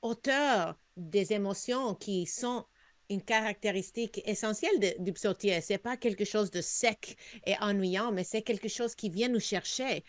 hauteur 0.01 0.79
des 0.95 1.33
émotions 1.33 1.95
qui 1.95 2.25
sont 2.25 2.65
une 3.09 3.21
caractéristique 3.21 4.21
essentielle 4.25 4.95
du 4.99 5.13
psautier. 5.13 5.61
Ce 5.61 5.73
n'est 5.73 5.79
pas 5.79 5.95
quelque 5.95 6.25
chose 6.25 6.51
de 6.51 6.61
sec 6.61 7.17
et 7.45 7.55
ennuyant, 7.61 8.11
mais 8.11 8.25
c'est 8.25 8.41
quelque 8.41 8.67
chose 8.67 8.95
qui 8.95 9.09
vient 9.09 9.29
nous 9.29 9.39
chercher, 9.39 10.03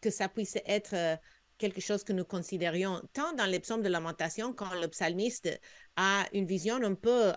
que 0.00 0.10
ça 0.10 0.28
puisse 0.28 0.56
être 0.64 0.94
euh, 0.94 1.16
quelque 1.58 1.80
chose 1.80 2.04
que 2.04 2.12
nous 2.12 2.24
considérions 2.24 3.02
tant 3.12 3.34
dans 3.34 3.44
les 3.44 3.60
psaumes 3.60 3.82
de 3.82 3.88
lamentation 3.88 4.54
quand 4.54 4.72
le 4.80 4.88
psalmiste 4.88 5.60
a 5.96 6.24
une 6.32 6.46
vision 6.46 6.76
un 6.76 6.94
peu 6.94 7.32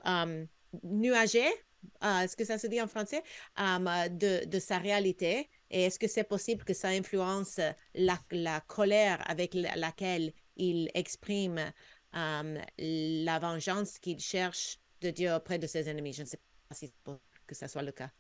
nuagée, 0.84 1.52
euh, 2.04 2.20
est-ce 2.22 2.36
que 2.36 2.46
ça 2.46 2.58
se 2.58 2.68
dit 2.68 2.82
en 2.82 2.88
français, 2.88 3.24
um, 3.58 3.90
de, 4.10 4.46
de, 4.46 4.60
sa 4.60 4.78
réalité. 4.78 5.50
Et 5.70 5.84
est-ce 5.84 5.98
que 6.00 6.08
c'est 6.08 6.24
possible 6.24 6.64
que 6.64 6.74
ça 6.74 6.90
influence 6.90 7.60
la, 7.96 8.20
la 8.32 8.62
colère 8.62 9.24
avec 9.30 9.54
laquelle 9.54 10.34
il 10.58 10.90
exprime 10.94 11.60
euh, 12.16 12.62
la 12.78 13.40
vengeance 13.40 14.00
qu'il 14.00 14.20
cherche 14.20 14.80
de 15.02 15.10
Dieu 15.10 15.34
auprès 15.34 15.60
de 15.60 15.68
ses 15.68 15.90
ennemis? 15.90 16.14
Je 16.14 16.22
ne 16.22 16.28
sais 16.28 16.40
pas 16.70 16.76
si 16.76 16.94
que 17.48 17.56
ça 17.56 17.68
soit 17.68 17.84
le 17.84 17.92
cas. 17.92 18.12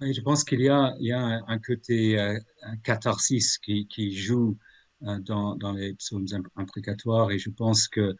je 0.00 0.20
pense 0.22 0.44
qu'il 0.44 0.60
y 0.60 0.68
a, 0.68 0.94
un 1.46 1.58
côté 1.58 2.18
euh, 2.18 2.38
catharsis 2.82 3.58
qui, 3.58 4.16
joue 4.16 4.58
euh, 5.02 5.18
dans, 5.20 5.56
dans, 5.56 5.72
les 5.72 5.94
psaumes 5.94 6.26
imprécatoires 6.56 7.30
et 7.30 7.38
je 7.38 7.50
pense 7.50 7.88
que 7.88 8.16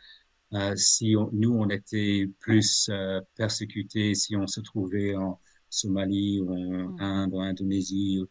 si 0.76 1.14
nous, 1.32 1.54
on 1.54 1.68
était 1.68 2.28
plus 2.40 2.90
persécutés, 3.36 4.14
si 4.14 4.36
on 4.36 4.46
se 4.46 4.60
trouvait 4.60 5.14
en 5.14 5.40
Somalie 5.68 6.40
ou 6.40 6.52
en 6.52 6.88
mm. 6.88 7.00
Inde 7.00 7.32
ou 7.32 7.40
en 7.40 7.42
Indonésie, 7.42 8.22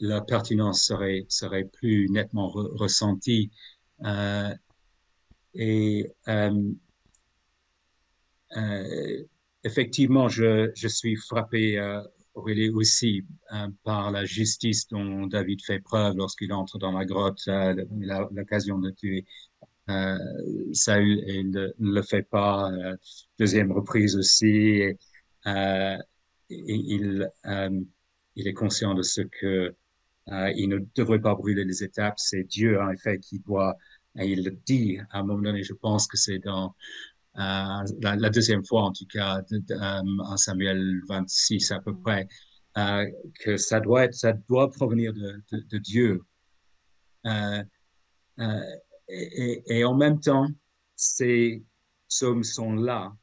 la 0.00 0.20
pertinence 0.20 0.82
serait, 0.82 1.26
serait 1.28 1.64
plus 1.64 2.08
nettement 2.10 2.48
ressentie. 2.48 3.50
Euh, 4.04 4.54
et 5.54 6.10
euh, 6.28 6.72
euh, 8.56 9.24
effectivement, 9.64 10.28
je, 10.28 10.70
je, 10.74 10.88
suis 10.88 11.16
frappé, 11.16 11.80
Aurélie 12.34 12.68
aussi, 12.70 13.24
par 13.82 14.10
la 14.10 14.24
justice 14.26 14.86
dont 14.88 15.26
David 15.26 15.62
fait 15.64 15.80
preuve 15.80 16.16
lorsqu'il 16.16 16.52
entre 16.52 16.78
dans 16.78 16.92
la 16.92 17.06
grotte, 17.06 17.40
a 17.48 17.72
l'occasion 18.30 18.78
de 18.78 18.90
tuer 18.90 19.24
Saül 19.86 21.22
et 21.26 21.44
ne 21.44 21.68
le, 21.78 22.02
fait 22.02 22.22
pas. 22.22 22.70
deuxième 23.38 23.72
reprise 23.72 24.16
aussi. 24.16 24.82
Et, 24.82 24.98
il, 26.48 27.28
il 28.36 28.46
est 28.46 28.52
conscient 28.52 28.94
de 28.94 29.02
ce 29.02 29.22
que 29.22 29.74
euh, 30.28 30.52
il 30.56 30.68
ne 30.68 30.78
devrait 30.94 31.20
pas 31.20 31.34
brûler 31.34 31.64
les 31.64 31.82
étapes. 31.82 32.18
C'est 32.18 32.44
Dieu, 32.44 32.80
en 32.80 32.90
effet, 32.90 33.18
qui 33.18 33.38
doit, 33.40 33.76
et 34.18 34.26
il 34.26 34.44
le 34.44 34.52
dit 34.66 34.98
à 35.10 35.20
un 35.20 35.22
moment 35.22 35.42
donné, 35.42 35.62
je 35.62 35.74
pense 35.74 36.06
que 36.06 36.16
c'est 36.16 36.38
dans 36.38 36.74
euh, 37.38 37.84
la, 38.00 38.30
deuxième 38.30 38.64
fois, 38.64 38.82
en 38.82 38.92
tout 38.92 39.06
cas, 39.06 39.40
euh, 39.52 40.02
en 40.20 40.36
Samuel 40.36 41.00
26 41.08 41.70
à 41.72 41.80
peu 41.80 41.92
mm. 41.92 42.02
près, 42.02 42.28
que 43.40 43.56
ça 43.56 43.80
doit, 43.80 44.04
être, 44.04 44.14
ça 44.14 44.32
doit 44.32 44.70
provenir 44.70 45.12
de, 45.12 45.42
de, 45.52 45.78
Dieu. 45.78 46.22
Et, 49.08 49.62
et, 49.66 49.84
en 49.84 49.94
même 49.94 50.20
temps, 50.20 50.48
ces 50.96 51.62
psaumes 52.08 52.44
sont 52.44 52.72
là 52.72 53.14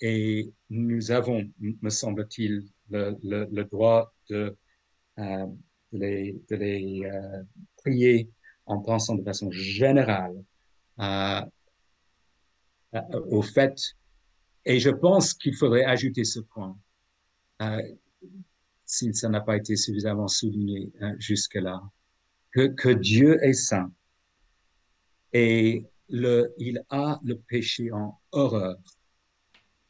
et 0.00 0.52
nous 0.70 1.10
avons, 1.10 1.48
me 1.60 1.90
semble-t-il, 1.90 2.64
le, 2.90 3.16
le, 3.22 3.48
le, 3.50 3.64
droit 3.64 4.12
de 4.28 4.56
de 5.92 5.98
les, 5.98 6.40
de 6.48 6.56
les 6.56 7.02
euh, 7.04 7.42
prier 7.76 8.30
en 8.66 8.80
pensant 8.80 9.14
de 9.14 9.22
façon 9.22 9.50
générale 9.50 10.44
euh, 11.00 11.40
euh, 12.94 13.20
au 13.30 13.42
fait. 13.42 13.80
Et 14.64 14.80
je 14.80 14.90
pense 14.90 15.34
qu'il 15.34 15.54
faudrait 15.54 15.84
ajouter 15.84 16.24
ce 16.24 16.40
point, 16.40 16.76
euh, 17.62 17.82
si 18.84 19.14
ça 19.14 19.28
n'a 19.28 19.40
pas 19.40 19.56
été 19.56 19.76
suffisamment 19.76 20.28
souligné 20.28 20.92
jusque-là, 21.18 21.82
que, 22.52 22.68
que 22.68 22.88
Dieu 22.88 23.42
est 23.44 23.52
saint 23.52 23.92
et 25.32 25.84
il 26.08 26.84
a 26.90 27.20
le 27.24 27.34
péché 27.34 27.92
en 27.92 28.20
horreur. 28.32 28.76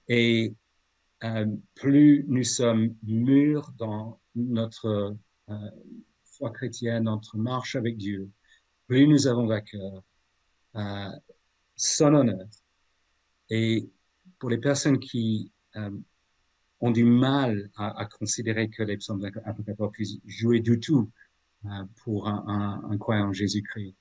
Et 0.09 0.55
euh, 1.25 1.46
plus 1.75 2.25
nous 2.29 2.44
sommes 2.44 2.94
mûrs 3.03 3.72
dans 3.79 4.20
notre 4.35 5.16
euh, 5.49 5.70
foi 6.25 6.51
chrétienne, 6.51 7.05
notre 7.05 7.37
marche 7.37 7.77
avec 7.77 7.96
Dieu, 7.96 8.31
plus 8.87 9.07
nous 9.07 9.27
avons 9.27 9.49
à 9.51 9.61
cœur 9.61 10.03
euh, 10.77 11.11
son 11.75 12.14
honneur. 12.14 12.46
Et 13.49 13.90
pour 14.38 14.51
les 14.51 14.59
personnes 14.59 14.99
qui 14.99 15.53
ont 16.81 16.90
du 16.90 17.05
mal 17.05 17.70
à, 17.77 18.07
considérer 18.07 18.68
que 18.70 18.83
les 18.83 18.96
psaumes 18.96 19.25
imprécatoires 19.44 19.90
puissent 19.90 20.18
jouer 20.27 20.61
du 20.61 20.81
tout 20.81 21.11
pour 22.03 22.29
un, 22.29 22.44
un, 22.46 22.90
un, 22.90 22.99
croyant 22.99 23.29
en 23.29 23.33
Jésus-Christ. 23.33 23.94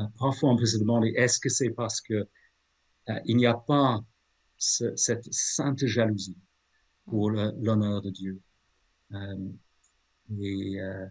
Euh, 0.00 0.04
parfois, 0.18 0.50
on 0.50 0.56
peut 0.56 0.66
se 0.66 0.78
demander, 0.78 1.12
est-ce 1.16 1.38
que 1.38 1.48
c'est 1.48 1.70
parce 1.70 2.00
que 2.00 2.14
euh, 3.08 3.20
il 3.24 3.36
n'y 3.36 3.46
a 3.46 3.54
pas 3.54 4.00
ce, 4.56 4.94
cette 4.96 5.32
sainte 5.32 5.84
jalousie 5.86 6.36
pour 7.06 7.30
l'honneur 7.30 8.02
de 8.02 8.10
Dieu? 8.10 8.40
Et 10.40 10.80
euh, 10.80 11.06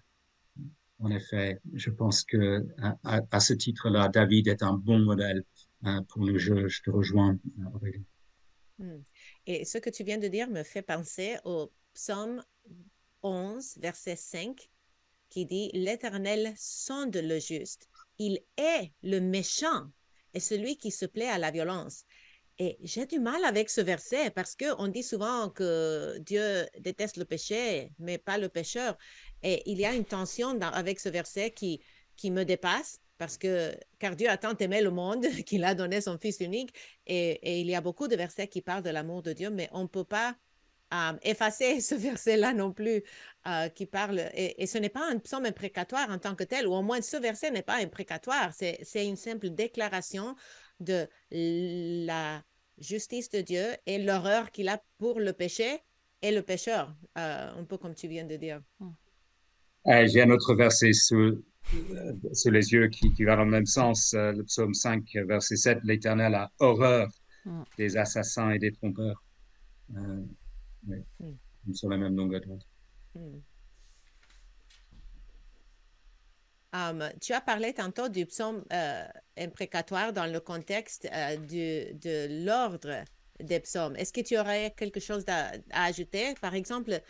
en 0.99 1.09
effet, 1.11 1.59
je 1.73 1.89
pense 1.89 2.23
que 2.23 2.65
à 3.03 3.39
ce 3.39 3.53
titre-là, 3.53 4.09
David 4.09 4.47
est 4.47 4.63
un 4.63 4.73
bon 4.73 4.99
modèle 4.99 5.43
euh, 5.85 6.01
pour 6.09 6.23
nous. 6.23 6.37
Je, 6.37 6.67
je 6.67 6.81
te 6.81 6.89
rejoins, 6.89 7.37
Aurélie. 7.73 8.05
Hmm. 8.79 9.01
Et 9.45 9.65
ce 9.65 9.77
que 9.77 9.89
tu 9.89 10.03
viens 10.03 10.17
de 10.17 10.27
dire 10.27 10.49
me 10.49 10.63
fait 10.63 10.81
penser 10.81 11.37
au 11.43 11.71
psaume 11.93 12.43
11, 13.23 13.77
verset 13.77 14.15
5, 14.15 14.69
qui 15.29 15.45
dit 15.45 15.69
L'Éternel 15.73 16.53
sonde 16.57 17.15
le 17.15 17.39
juste. 17.39 17.89
Il 18.19 18.39
est 18.57 18.91
le 19.03 19.19
méchant 19.19 19.87
et 20.33 20.39
celui 20.39 20.77
qui 20.77 20.91
se 20.91 21.05
plaît 21.05 21.29
à 21.29 21.37
la 21.37 21.51
violence. 21.51 22.03
Et 22.59 22.77
j'ai 22.81 23.05
du 23.05 23.19
mal 23.19 23.43
avec 23.45 23.69
ce 23.69 23.81
verset 23.81 24.31
parce 24.31 24.55
qu'on 24.55 24.87
dit 24.87 25.03
souvent 25.03 25.49
que 25.49 26.17
Dieu 26.19 26.67
déteste 26.79 27.17
le 27.17 27.25
péché, 27.25 27.91
mais 27.99 28.17
pas 28.17 28.39
le 28.39 28.49
pécheur. 28.49 28.97
Et 29.43 29.61
il 29.69 29.79
y 29.79 29.85
a 29.85 29.93
une 29.93 30.05
tension 30.05 30.59
avec 30.61 30.99
ce 30.99 31.09
verset 31.09 31.51
qui, 31.51 31.81
qui 32.15 32.31
me 32.31 32.45
dépasse 32.45 32.99
parce 33.19 33.37
que 33.37 33.75
car 33.99 34.15
Dieu 34.15 34.29
a 34.29 34.37
tant 34.37 34.55
aimé 34.57 34.81
le 34.81 34.91
monde 34.91 35.27
qu'il 35.45 35.63
a 35.63 35.75
donné 35.75 36.01
son 36.01 36.17
Fils 36.17 36.39
unique. 36.39 36.73
Et, 37.05 37.29
et, 37.43 37.61
il 37.61 37.67
y 37.67 37.75
a 37.75 37.81
beaucoup 37.81 38.07
de 38.07 38.15
versets 38.15 38.47
qui 38.47 38.61
parlent 38.61 38.83
de 38.83 38.89
l'amour 38.89 39.21
de 39.21 39.33
Dieu, 39.33 39.49
mais 39.49 39.69
on 39.71 39.83
ne 39.83 39.87
peut 39.87 40.03
pas 40.03 40.35
effacer 41.21 41.81
ce 41.81 41.95
verset-là 41.95 42.53
non 42.53 42.71
plus 42.71 43.03
qui 43.75 43.85
parle, 43.85 44.29
et, 44.33 44.65
ce 44.67 44.77
n'est 44.77 44.89
pas 44.89 45.09
un 45.09 45.19
psaume 45.19 45.45
imprécatoire 45.45 46.09
en 46.09 46.17
tant 46.17 46.35
que 46.35 46.43
tel, 46.43 46.67
ou 46.67 46.73
au 46.73 46.81
moins 46.81 47.01
ce 47.01 47.15
verset 47.15 47.49
n'est 47.49 47.61
pas 47.61 47.77
imprécatoire, 47.77 48.51
c'est 48.53 49.07
une 49.07 49.15
simple 49.15 49.49
déclaration 49.49 50.35
de 50.81 51.07
la 51.31 52.43
justice 52.77 53.29
de 53.29 53.41
Dieu 53.41 53.65
et 53.85 53.97
l'horreur 53.97 54.51
qu'il 54.51 54.69
a 54.69 54.81
pour 54.97 55.19
le 55.19 55.33
péché 55.33 55.79
et 56.21 56.31
le 56.31 56.41
pécheur, 56.41 56.93
un 57.15 57.63
peu 57.63 57.77
comme 57.77 57.95
tu 57.95 58.07
viens 58.07 58.25
de 58.25 58.35
dire. 58.35 58.61
Hmm. 58.79 58.91
J'ai 60.05 60.21
un 60.21 60.29
autre 60.31 60.53
verset 60.55 60.91
sous, 60.91 61.43
sous 62.33 62.51
les 62.51 62.73
yeux 62.73 62.89
qui, 62.89 63.13
qui, 63.13 63.23
va 63.23 63.37
dans 63.37 63.45
le 63.45 63.51
même 63.51 63.65
sens, 63.65 64.13
le 64.13 64.43
psaume 64.43 64.73
5, 64.73 65.03
verset 65.25 65.55
7, 65.55 65.79
l'Éternel 65.83 66.35
a 66.35 66.51
horreur 66.59 67.09
hmm. 67.45 67.63
des 67.77 67.97
assassins 67.97 68.51
et 68.51 68.59
des 68.59 68.71
trompeurs. 68.71 69.23
Euh, 69.95 70.21
mm. 70.87 71.73
sur 71.73 71.89
la 71.89 71.97
même 71.97 72.15
longueur 72.15 72.41
d'onde. 72.41 72.63
Mm. 73.15 73.39
Um, 76.73 77.09
tu 77.21 77.33
as 77.33 77.41
parlé 77.41 77.73
tantôt 77.73 78.09
du 78.09 78.25
psaume 78.25 78.63
euh, 78.73 79.07
imprécatoire 79.37 80.11
dans 80.11 80.25
le 80.31 80.39
contexte 80.39 81.07
euh, 81.11 81.37
du, 81.37 81.93
de 81.95 82.45
l'ordre 82.45 83.03
des 83.39 83.59
psaumes. 83.61 83.95
Est-ce 83.95 84.11
que 84.11 84.21
tu 84.21 84.37
aurais 84.37 84.73
quelque 84.75 84.99
chose 84.99 85.23
à, 85.27 85.53
ajouter? 85.71 86.33
Par 86.41 86.55
exemple, 86.55 87.01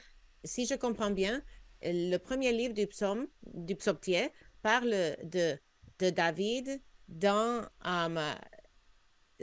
si 0.43 0.67
je 0.67 0.75
comprends 0.75 1.09
bien, 1.09 1.41
le 1.81 2.17
premier 2.17 2.51
livre 2.51 2.73
du 2.75 2.85
psaume, 2.87 3.27
du 3.53 3.75
psautier, 3.75 4.31
parle 4.61 5.17
de, 5.23 5.57
de 5.99 6.09
David 6.11 6.79
dans 7.07 7.65
um, 7.83 8.19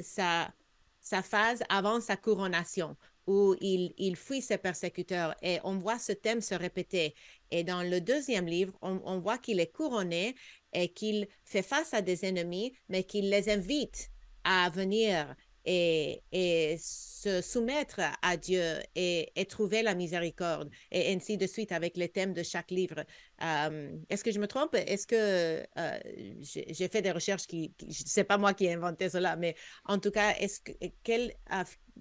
sa, 0.01 0.53
sa 1.01 1.23
phase 1.23 1.63
avant 1.69 2.01
sa 2.01 2.17
couronnation 2.17 2.97
où 3.27 3.55
il, 3.61 4.17
fuit 4.17 4.43
ses 4.43 4.59
persécuteurs 4.59 5.35
et 5.43 5.59
on 5.65 5.79
voit 5.79 5.99
ce 5.99 6.13
thème 6.13 6.41
se 6.41 6.55
répéter. 6.55 7.15
Et 7.51 7.65
dans 7.65 7.83
le 7.83 8.01
deuxième 8.01 8.47
livre, 8.47 8.73
on, 8.83 9.19
voit 9.21 9.39
qu'il 9.39 9.61
est 9.61 9.73
couronné 9.73 10.35
et 10.73 10.89
qu'il 10.89 11.29
fait 11.45 11.63
face 11.63 11.95
à 11.95 12.03
des 12.03 12.25
ennemis, 12.25 12.75
mais 12.89 13.05
qu'il 13.05 13.31
les 13.31 13.49
invite 13.49 14.11
à 14.45 14.71
venir 14.71 15.35
et, 15.65 16.77
se 16.79 17.41
soumettre 17.41 18.01
à 18.21 18.37
Dieu 18.37 18.81
et, 18.95 19.47
trouver 19.49 19.83
la 19.83 19.95
miséricorde, 19.95 20.71
et 20.91 21.15
ainsi 21.15 21.39
de 21.39 21.47
suite 21.47 21.73
avec 21.73 21.97
les 21.97 22.09
thèmes 22.11 22.35
de 22.35 22.43
chaque 22.43 22.71
livre. 22.71 23.05
Euh, 23.43 23.97
est-ce 24.11 24.23
que 24.23 24.31
je 24.31 24.39
me 24.39 24.47
trompe? 24.47 24.75
Est-ce 24.75 25.07
que 25.07 25.65
euh, 25.79 25.99
j'ai 26.41 26.89
fait 26.89 27.01
des 27.01 27.13
recherches 27.13 27.47
qui, 27.47 27.73
qui 27.79 27.95
c'est 27.95 28.25
pas 28.25 28.37
moi 28.37 28.53
qui 28.53 28.67
ai 28.67 28.75
inventé 28.75 29.09
cela, 29.09 29.37
mais 29.37 29.55
en 29.87 29.99
tout 29.99 30.11
cas, 30.11 30.35
est-ce 30.39 30.61
que 30.61 30.73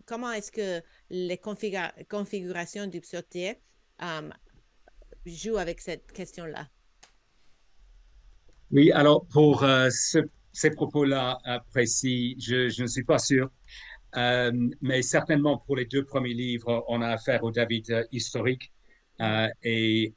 comment 0.06 0.32
est-ce 0.32 0.52
que 0.52 0.82
les 1.10 1.38
configurations 1.38 2.88
du 2.88 3.02
psautier 3.02 3.60
um, 4.00 4.34
jouent 5.26 5.58
avec 5.58 5.80
cette 5.80 6.12
question-là? 6.12 6.68
Oui, 8.72 8.92
alors 8.92 9.28
pour 9.28 9.64
euh, 9.64 9.90
ces 10.52 10.72
propos-là 10.72 11.38
euh, 11.48 11.60
précis, 11.70 12.36
je, 12.40 12.82
ne 12.82 12.88
suis 12.88 13.04
pas 13.04 13.20
sûr. 13.20 13.52
Euh, 14.16 14.52
mais 14.82 15.02
certainement 15.02 15.58
pour 15.60 15.76
les 15.76 15.86
deux 15.86 16.04
premiers 16.04 16.34
livres, 16.34 16.84
on 16.88 17.02
a 17.02 17.10
affaire 17.10 17.44
au 17.44 17.52
David 17.52 18.08
historique 18.12 18.72
et 19.64 20.14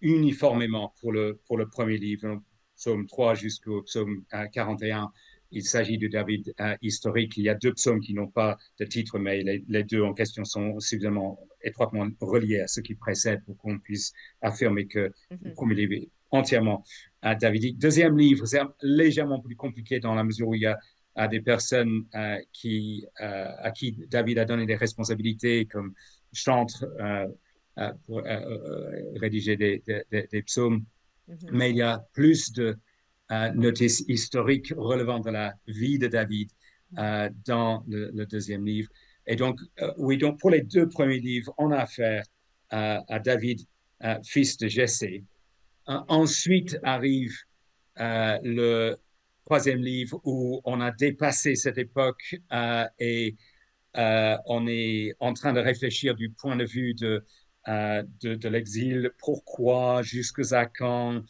uniformément 0.00 0.92
pour 1.00 1.12
le, 1.12 1.40
pour 1.46 1.56
le 1.56 1.68
premier 1.68 1.98
livre, 1.98 2.40
psaume 2.76 3.06
3 3.06 3.34
jusqu'au 3.34 3.82
psaume 3.82 4.24
41, 4.52 5.10
il 5.50 5.64
s'agit 5.64 5.98
de 5.98 6.08
David 6.08 6.54
euh, 6.60 6.76
historique. 6.82 7.36
Il 7.36 7.44
y 7.44 7.48
a 7.48 7.54
deux 7.54 7.72
psaumes 7.72 8.00
qui 8.00 8.14
n'ont 8.14 8.28
pas 8.28 8.58
de 8.78 8.84
titre, 8.84 9.18
mais 9.18 9.42
les, 9.42 9.84
deux 9.84 10.02
en 10.02 10.14
question 10.14 10.44
sont 10.44 10.78
suffisamment 10.80 11.38
étroitement 11.62 12.06
reliés 12.20 12.60
à 12.60 12.66
ce 12.66 12.80
qui 12.80 12.94
précède 12.94 13.42
pour 13.44 13.56
qu'on 13.56 13.78
puisse 13.78 14.12
affirmer 14.42 14.86
que 14.86 15.12
mhm. 15.30 15.38
le 15.42 15.52
premier 15.52 15.74
livre 15.74 15.94
est 15.94 16.08
entièrement 16.30 16.84
à 17.22 17.34
David. 17.34 17.78
Deuxième 17.78 18.18
livre, 18.18 18.46
c'est 18.46 18.60
légèrement 18.82 19.40
plus 19.40 19.56
compliqué 19.56 20.00
dans 20.00 20.14
la 20.14 20.24
mesure 20.24 20.48
où 20.48 20.54
il 20.54 20.62
y 20.62 20.66
a 20.66 21.28
des 21.28 21.40
personnes 21.40 22.04
euh, 22.14 22.38
qui, 22.52 23.06
euh, 23.20 23.50
à 23.58 23.70
qui 23.72 23.98
David 24.08 24.38
a 24.38 24.44
donné 24.44 24.66
des 24.66 24.76
responsabilités 24.76 25.66
comme 25.66 25.94
chantre 26.32 26.86
pour 28.06 28.22
rédiger 29.16 29.56
des, 29.56 29.82
des, 30.10 30.42
psaumes. 30.42 30.84
Mhm. 31.26 31.36
Mais 31.52 31.70
il 31.70 31.76
y 31.76 31.82
a 31.82 32.04
plus 32.12 32.52
de 32.52 32.76
notice 33.54 34.04
historique 34.08 34.72
relevant 34.76 35.20
de 35.20 35.30
la 35.30 35.54
vie 35.66 35.98
de 35.98 36.06
David 36.06 36.50
euh, 36.96 37.28
dans 37.44 37.84
le, 37.86 38.24
deuxième 38.24 38.64
livre. 38.64 38.88
Et 39.26 39.36
donc, 39.36 39.60
euh, 39.82 39.92
oui, 39.98 40.16
donc 40.16 40.40
pour 40.40 40.48
les 40.48 40.62
deux 40.62 40.88
premiers 40.88 41.18
livres, 41.18 41.52
on 41.58 41.70
a 41.70 41.80
affaire 41.80 42.24
à 42.70 43.18
David, 43.18 43.60
fils 44.24 44.56
de 44.58 44.68
Jessé. 44.68 45.24
ensuite 45.86 46.78
arrive 46.82 47.34
euh, 47.98 48.38
le 48.42 48.96
troisième 49.44 49.80
livre 49.80 50.20
où 50.24 50.60
on 50.64 50.80
a 50.80 50.90
dépassé 50.90 51.56
cette 51.56 51.78
époque 51.78 52.36
et 52.98 53.36
on 53.94 54.66
est 54.66 55.14
en 55.20 55.34
train 55.34 55.52
de 55.52 55.60
réfléchir 55.60 56.14
du 56.14 56.30
point 56.30 56.56
de 56.56 56.64
vue 56.64 56.94
de, 56.94 57.24
de 57.66 58.48
l'exil, 58.48 59.10
pourquoi, 59.18 60.02
jusqu'à 60.02 60.66
quand, 60.66 61.22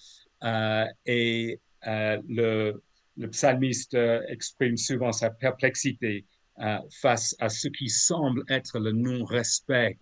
et 1.05 1.61
euh, 1.87 2.21
le, 2.29 3.29
psalmiste 3.31 3.95
euh, 3.95 4.23
exprime 4.29 4.77
souvent 4.77 5.13
sa 5.13 5.31
perplexité 5.31 6.25
euh, 6.61 6.79
face 7.01 7.37
à 7.41 7.49
ce 7.49 7.69
qui 7.69 7.89
semble 7.89 8.45
être 8.49 8.79
le 8.79 8.93
non-respect 8.93 9.99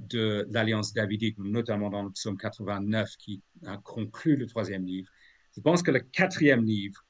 de 0.00 0.46
l'alliance 0.50 0.92
davidique, 0.92 1.38
notamment 1.38 1.88
dans 1.88 2.02
le 2.02 2.10
psaume 2.10 2.36
89 2.36 3.08
qui 3.16 3.40
conclut 3.84 4.36
le 4.36 4.46
troisième 4.46 4.84
livre. 4.84 5.08
Je 5.56 5.62
pense 5.62 5.82
que 5.82 5.90
le 5.90 6.00
quatrième 6.00 6.62
livre 6.62 7.02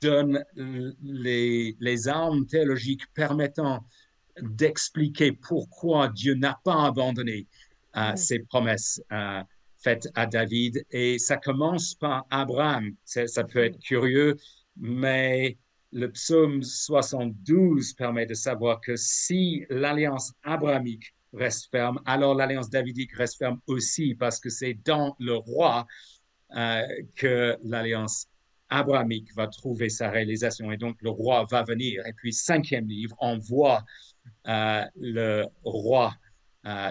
donne 0.00 0.44
les, 1.02 1.76
les 1.80 2.06
armes 2.06 2.46
théologiques 2.46 3.02
permettant 3.14 3.84
d'expliquer 4.40 5.32
pourquoi 5.32 6.06
Dieu 6.06 6.34
n'a 6.34 6.60
pas 6.62 6.86
abandonné 6.86 7.48
ses 8.14 8.38
promesses 8.44 9.02
faite 9.84 10.08
à 10.14 10.26
David. 10.26 10.84
Et 10.90 11.18
ça 11.18 11.36
commence 11.36 11.94
par 11.94 12.26
Abraham. 12.30 12.92
Ça 13.04 13.44
peut 13.44 13.64
être 13.64 13.78
curieux, 13.78 14.36
mais 14.76 15.58
le 15.92 16.10
psaume 16.10 16.62
72 16.62 17.92
permet 17.92 18.26
de 18.26 18.34
savoir 18.34 18.80
que 18.80 18.96
si 18.96 19.64
l'alliance 19.70 20.32
abrahamique 20.42 21.14
reste 21.32 21.70
ferme, 21.70 22.00
alors 22.06 22.34
l'alliance 22.34 22.70
davidique 22.70 23.12
reste 23.12 23.38
ferme 23.38 23.60
aussi, 23.66 24.14
parce 24.14 24.40
que 24.40 24.50
c'est 24.50 24.74
dans 24.84 25.14
le 25.20 25.34
roi 25.34 25.86
euh, 26.56 26.82
que 27.16 27.56
l'alliance 27.62 28.26
abrahamique 28.68 29.34
va 29.36 29.46
trouver 29.46 29.88
sa 29.88 30.10
réalisation 30.10 30.72
et 30.72 30.76
donc 30.76 30.96
le 31.00 31.10
roi 31.10 31.46
va 31.50 31.62
venir. 31.62 32.04
Et 32.06 32.12
puis, 32.12 32.32
cinquième 32.32 32.88
livre, 32.88 33.14
on 33.20 33.38
voit 33.38 33.84
euh, 34.48 34.84
le 34.96 35.46
roi 35.62 36.14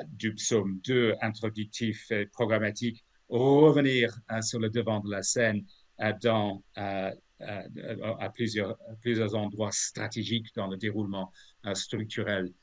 du 0.10 0.34
psaume 0.36 0.80
2 0.84 1.16
introductif 1.22 2.12
et 2.12 2.28
programmatique 2.28 3.04
revenir 3.30 4.16
euh, 4.32 4.42
sur 4.42 4.60
le 4.60 4.70
devant 4.70 5.00
de 5.00 5.10
la 5.10 5.24
scène 5.24 5.66
euh, 6.02 6.14
dans, 6.22 6.64
à 6.76 8.30
plusieurs, 8.34 8.78
plusieurs 9.02 9.36
endroits 9.36 9.72
stratégiques 9.72 10.48
dans 10.56 10.68
le 10.68 10.78
déroulement 10.78 11.32
structurel 11.74 12.54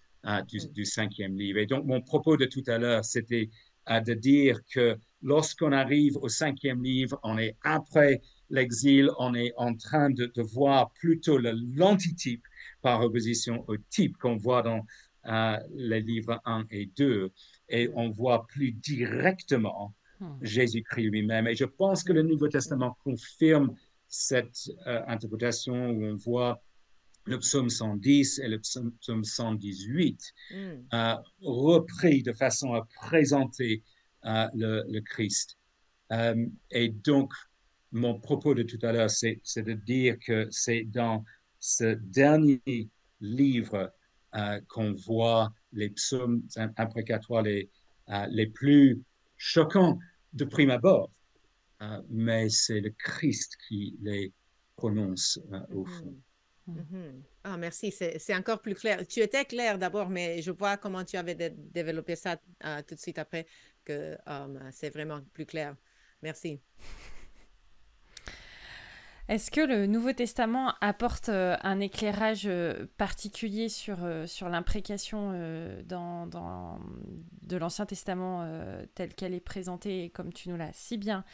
du, 0.48 0.58
mm. 0.58 0.72
du, 0.72 0.84
cinquième 0.84 1.36
livre. 1.36 1.58
Et 1.58 1.66
donc, 1.66 1.84
mon 1.84 2.00
propos 2.00 2.36
de 2.36 2.46
tout 2.46 2.62
à 2.66 2.78
l'heure, 2.78 3.04
c'était 3.04 3.50
de 3.88 4.14
dire 4.14 4.60
que 4.72 4.96
lorsqu'on 5.22 5.72
arrive 5.72 6.16
au 6.16 6.28
cinquième 6.28 6.82
livre, 6.82 7.18
on 7.22 7.36
est 7.36 7.56
après 7.62 8.22
l'exil, 8.48 9.10
on 9.18 9.34
est 9.34 9.52
en 9.56 9.74
train 9.74 10.10
de, 10.10 10.26
de 10.26 10.42
voir 10.42 10.90
plutôt 10.92 11.38
l'antitype 11.38 12.42
par 12.80 13.02
opposition 13.02 13.64
au 13.68 13.76
type 13.76 14.16
qu'on 14.16 14.36
voit 14.36 14.62
dans 14.62 14.84
les 15.24 16.00
livres 16.00 16.40
1 16.44 16.66
et 16.70 16.86
2 16.86 17.32
et 17.68 17.90
on 17.94 18.10
voit 18.10 18.46
plus 18.46 18.72
directement 18.72 19.94
hmm. 20.20 20.38
Jésus-Christ 20.42 21.10
lui-même. 21.10 21.46
Et 21.46 21.54
je 21.54 21.64
pense 21.64 22.02
que 22.02 22.12
le 22.12 22.22
Nouveau 22.22 22.48
Testament 22.48 22.96
confirme 23.04 23.74
cette 24.08 24.70
euh, 24.86 25.02
interprétation 25.06 25.90
où 25.90 26.04
on 26.04 26.16
voit 26.16 26.62
le 27.26 27.38
psaume 27.38 27.70
110 27.70 28.40
et 28.40 28.48
le 28.48 28.58
psaume 28.58 29.24
118 29.24 30.34
hmm. 30.50 30.56
euh, 30.92 31.14
repris 31.42 32.22
de 32.22 32.32
façon 32.32 32.74
à 32.74 32.86
présenter 32.96 33.82
euh, 34.26 34.48
le, 34.54 35.00
Christ. 35.00 35.56
et 36.70 36.88
donc, 36.88 37.32
mon 37.92 38.20
propos 38.20 38.54
de 38.54 38.62
tout 38.62 38.78
à 38.82 38.92
l'heure, 38.92 39.10
c'est 39.10 39.40
de 39.56 39.72
dire 39.72 40.16
que 40.24 40.46
c'est 40.50 40.84
dans 40.84 41.24
ce 41.58 41.94
dernier 41.94 42.90
livre 43.20 43.92
qu'on 44.68 44.92
voit 44.92 45.52
les 45.72 45.90
psaumes 45.90 46.42
imprécatoires 46.76 47.42
les, 47.42 47.70
euh, 48.10 48.26
les 48.30 48.46
plus 48.46 49.02
choquants 49.36 49.98
de 50.32 50.44
prime 50.44 50.70
abord, 50.70 51.10
euh, 51.82 52.02
mais 52.08 52.48
c'est 52.48 52.80
le 52.80 52.90
Christ 52.90 53.56
qui 53.68 53.96
les 54.02 54.32
prononce 54.76 55.38
au 55.72 55.84
fond. 55.84 56.16
Mhm. 56.66 57.22
Ah, 57.44 57.56
merci, 57.56 57.90
c'est 57.92 58.34
encore 58.34 58.60
plus 58.60 58.74
clair. 58.74 59.06
Tu 59.06 59.20
étais 59.20 59.44
clair 59.44 59.78
d'abord, 59.78 60.08
mais 60.08 60.42
je 60.42 60.50
vois 60.50 60.76
comment 60.76 61.04
tu 61.04 61.16
avais 61.16 61.34
développé 61.34 62.16
ça 62.16 62.40
euh, 62.64 62.82
tout 62.86 62.94
de 62.94 63.00
suite 63.00 63.18
après, 63.18 63.46
que 63.84 64.16
euh, 64.28 64.70
c'est 64.72 64.90
vraiment 64.90 65.20
plus 65.32 65.46
clair. 65.46 65.76
Merci. 66.22 66.60
Est-ce 69.30 69.52
que 69.52 69.60
le 69.60 69.86
Nouveau 69.86 70.12
Testament 70.12 70.74
apporte 70.80 71.28
euh, 71.28 71.56
un 71.62 71.78
éclairage 71.78 72.46
euh, 72.46 72.86
particulier 72.98 73.68
sur, 73.68 73.98
euh, 74.02 74.26
l'imprécation 74.42 75.30
de 75.30 77.56
l'Ancien 77.56 77.86
Testament 77.86 78.44
telle 78.96 79.14
qu'elle 79.14 79.32
est 79.32 79.38
présentée 79.38 80.02
et 80.02 80.10
comme 80.10 80.32
tu 80.32 80.48
nous 80.48 80.56
l'as 80.56 80.72
si 80.72 80.98
bien 80.98 81.24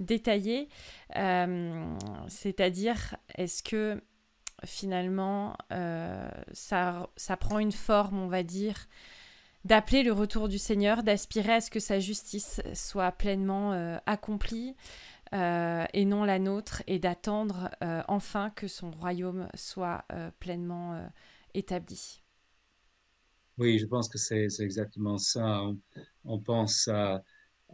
détaillé 0.00 0.68
C'est-à-dire, 2.28 3.16
est-ce 3.36 3.62
que 3.62 4.02
finalement 4.64 5.56
ça, 6.52 7.08
prend 7.40 7.58
une 7.58 7.72
forme, 7.72 8.18
on 8.18 8.28
va 8.28 8.42
dire, 8.42 8.86
d'appeler 9.64 10.02
le 10.02 10.12
retour 10.12 10.48
du 10.48 10.58
Seigneur, 10.58 11.02
d'aspirer 11.02 11.54
à 11.54 11.60
ce 11.62 11.70
que 11.70 11.80
sa 11.80 12.00
justice 12.00 12.60
soit 12.74 13.12
pleinement 13.12 13.98
accomplie 14.04 14.76
et 15.32 16.04
non 16.04 16.24
la 16.24 16.38
nôtre, 16.38 16.82
et 16.86 16.98
d'attendre 16.98 17.70
euh, 17.82 18.02
enfin 18.08 18.50
que 18.50 18.68
son 18.68 18.90
royaume 18.90 19.48
soit 19.54 20.04
euh, 20.12 20.30
pleinement 20.38 21.10
établi. 21.54 22.22
Oui, 23.58 23.78
je 23.78 23.86
pense 23.86 24.08
que 24.08 24.18
c'est 24.18 24.46
exactement 24.60 25.18
ça. 25.18 25.62
On, 26.24 26.38
pense 26.38 26.88
à, 26.88 27.22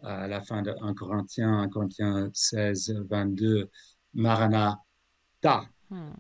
la 0.02 0.40
fin 0.40 0.62
de 0.62 0.74
1 0.80 0.94
Corinthiens, 0.94 1.58
1 1.62 1.68
Corinthiens 1.68 2.30
16, 2.32 3.04
22, 3.08 3.70
Maranatha. 4.14 5.68
Hmm. 5.90 6.12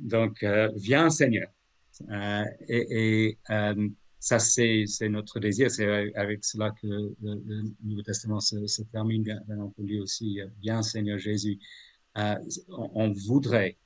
donc, 0.00 0.44
viens 0.74 1.10
Seigneur. 1.10 1.48
et, 2.68 3.28
et 3.28 3.38
ça, 4.20 4.38
c'est 4.38 5.08
notre 5.08 5.40
désir. 5.40 5.70
C'est 5.70 6.14
avec 6.14 6.44
cela 6.44 6.70
que 6.70 6.86
le, 6.86 7.62
Nouveau 7.82 8.02
Testament 8.02 8.40
se, 8.40 8.82
termine, 8.92 9.22
bien, 9.22 9.40
entendu 9.58 9.98
aussi. 9.98 10.38
Bien, 10.58 10.82
Seigneur 10.82 11.18
Jésus, 11.18 11.58
euh, 12.18 12.34
on, 12.68 13.12
voudrait 13.12 13.78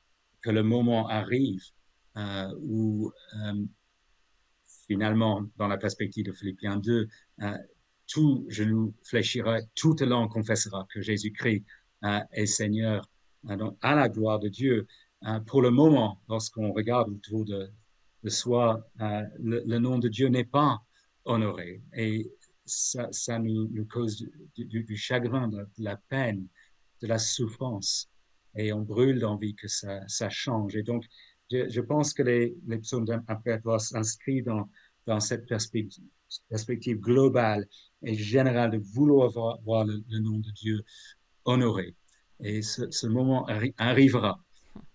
que 0.43 0.51
le 0.51 0.65
moment 0.65 1.07
arrive 1.09 1.63
euh, 2.17 2.53
où, 2.61 3.13
euh, 3.37 3.65
finalement, 4.89 5.45
dans 5.57 5.69
la 5.69 5.79
perspective 5.79 6.27
de 6.27 6.33
Philippiens 6.33 6.79
2, 6.79 7.09
tout 8.09 8.45
genou 8.49 8.93
fléchira, 9.05 9.61
toute 9.77 10.03
langue 10.03 10.31
confessera 10.31 10.87
que 10.93 11.01
Jésus-Christ 11.01 11.65
est 12.33 12.47
Seigneur. 12.47 13.09
donc, 13.45 13.79
à 13.81 13.95
la 13.95 14.09
gloire 14.09 14.41
de 14.41 14.49
Dieu. 14.49 14.87
pour 15.47 15.63
le 15.63 15.71
moment, 15.71 16.21
lorsqu'on 16.29 16.73
regarde 16.73 17.09
autour 17.11 17.45
de, 17.45 17.71
de 18.25 18.31
soi, 18.31 18.89
euh, 19.01 19.23
le, 19.39 19.79
nom 19.79 19.99
de 19.99 20.09
Dieu 20.09 20.29
n'est 20.29 20.45
pas 20.47 20.81
honoré. 21.25 21.83
Et 21.95 22.33
ça, 22.65 23.39
nous, 23.39 23.87
cause 23.87 24.27
du, 24.57 24.97
chagrin, 24.97 25.49
de, 25.49 25.67
la 25.79 25.97
peine, 26.09 26.49
de 27.03 27.07
la 27.07 27.19
souffrance. 27.19 28.11
Et 28.57 28.73
on 28.73 28.81
brûle 28.81 29.21
d'envie 29.21 29.55
que 29.55 29.69
ça, 29.69 30.31
change. 30.31 30.75
Et 30.75 30.83
donc, 30.83 31.05
je, 31.51 31.81
pense 31.81 32.15
que 32.15 32.23
les, 32.23 32.57
les 32.67 32.79
psaumes 32.79 33.07
impératoires 33.29 33.81
s'inscrivent 33.81 34.47
dans, 34.47 34.71
dans 35.07 35.21
cette 35.21 35.47
perspective, 35.47 36.99
globale 36.99 37.67
et 38.03 38.15
générale 38.15 38.71
de 38.71 38.79
vouloir 38.79 39.31
voir, 39.31 39.85
le, 39.85 40.19
nom 40.19 40.39
de 40.39 40.51
Dieu 40.53 40.83
honoré. 41.45 41.95
Et 42.43 42.63
ce 42.63 43.07
moment 43.07 43.47
arrivera. 43.77 44.43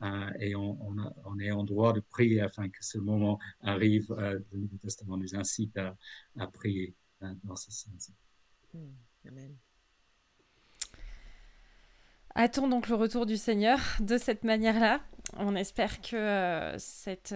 Euh, 0.01 0.31
et 0.39 0.55
on, 0.55 1.39
est 1.39 1.51
en 1.51 1.63
droit 1.63 1.93
de 1.93 1.99
prier 1.99 2.41
afin 2.41 2.69
que 2.69 2.83
ce 2.83 2.97
moment 2.97 3.39
arrive. 3.61 4.11
Euh, 4.11 4.39
le 4.51 4.59
Nouveau 4.59 4.77
Testament 4.77 5.17
nous 5.17 5.35
incite 5.35 5.77
à, 5.77 6.47
prier 6.47 6.95
euh, 7.23 7.33
dans 7.43 7.55
ce 7.55 7.71
sens. 7.71 8.11
Hmm. 8.73 8.91
Amen. 9.27 9.55
Attends 12.35 12.67
donc 12.67 12.87
le 12.87 12.95
retour 12.95 13.25
du 13.25 13.37
Seigneur 13.37 13.79
de 13.99 14.17
cette 14.17 14.43
manière-là. 14.43 15.01
On 15.37 15.55
espère 15.55 16.01
que 16.01 16.73
cette 16.77 17.35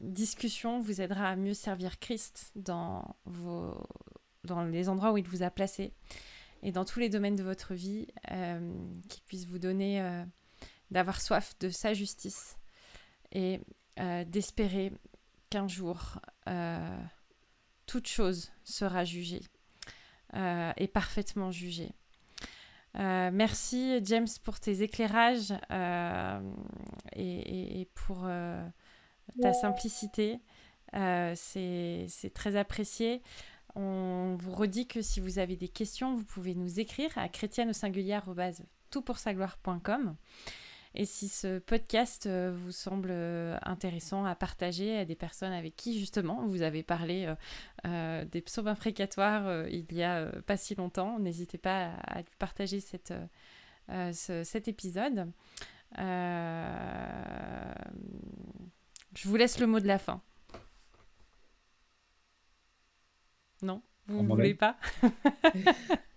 discussion 0.00 0.80
vous 0.80 1.00
aidera 1.00 1.28
à 1.28 1.36
mieux 1.36 1.54
servir 1.54 1.98
Christ 1.98 2.52
dans, 2.54 3.16
les 4.70 4.88
endroits 4.88 5.12
où 5.12 5.18
il 5.18 5.26
vous 5.26 5.42
a 5.42 5.50
placé 5.50 5.92
et 6.62 6.70
dans 6.70 6.84
tous 6.84 7.00
les 7.00 7.08
domaines 7.08 7.36
de 7.36 7.42
votre 7.42 7.74
vie, 7.74 8.06
qu'il 8.28 9.22
puisse 9.26 9.46
vous 9.46 9.58
donner 9.58 10.24
d'avoir 10.90 11.20
soif 11.20 11.54
de 11.60 11.68
sa 11.68 11.94
justice 11.94 12.56
et 13.32 13.60
euh, 14.00 14.24
d'espérer 14.24 14.92
qu'un 15.50 15.68
jour 15.68 16.20
euh, 16.48 16.98
toute 17.86 18.06
chose 18.06 18.50
sera 18.64 19.04
jugée 19.04 19.42
euh, 20.34 20.72
et 20.76 20.88
parfaitement 20.88 21.50
jugée. 21.50 21.92
merci 22.94 24.00
James 24.04 24.28
pour 24.42 24.58
tes 24.60 24.82
éclairages 24.82 25.52
et, 27.14 27.88
pour 27.94 28.28
ta 29.40 29.52
simplicité. 29.52 30.40
C'est 30.92 32.32
très 32.34 32.56
apprécié. 32.56 33.22
On 33.76 34.36
vous 34.38 34.52
redit 34.52 34.86
que 34.86 35.02
si 35.02 35.18
vous 35.18 35.40
avez 35.40 35.56
des 35.56 35.68
questions, 35.68 36.14
vous 36.14 36.24
pouvez 36.24 36.54
nous 36.54 36.78
écrire 36.78 37.10
à 37.16 37.28
chrétienne 37.28 37.70
au 37.70 37.72
singulier 37.72 38.12
et 40.96 41.06
si 41.06 41.28
ce 41.28 41.58
podcast 41.58 42.26
euh, 42.26 42.56
vous 42.56 42.70
semble 42.70 43.10
euh, 43.10 43.58
intéressant 43.62 44.24
à 44.24 44.36
partager 44.36 44.96
à 44.96 45.04
des 45.04 45.16
personnes 45.16 45.52
avec 45.52 45.74
qui 45.74 45.98
justement 45.98 46.46
vous 46.46 46.62
avez 46.62 46.84
parlé 46.84 47.34
euh, 47.84 48.24
des 48.26 48.40
psaumes 48.40 48.68
imprécatoires 48.68 49.66
il 49.68 49.92
y 49.92 50.04
a 50.04 50.26
pas 50.46 50.56
si 50.56 50.76
longtemps, 50.76 51.18
n'hésitez 51.18 51.58
pas 51.58 51.90
à, 52.06 52.22
partager 52.38 52.78
cette, 52.80 53.12
cet 54.12 54.68
épisode. 54.68 55.32
Je 55.96 56.04
vous 59.24 59.36
laisse 59.36 59.58
le 59.58 59.66
mot 59.66 59.80
de 59.80 59.88
la 59.88 59.98
fin. 59.98 60.22
Non? 63.62 63.82
Vous 64.06 64.22
ne 64.22 64.28
voulez 64.28 64.54
pas? 64.54 64.76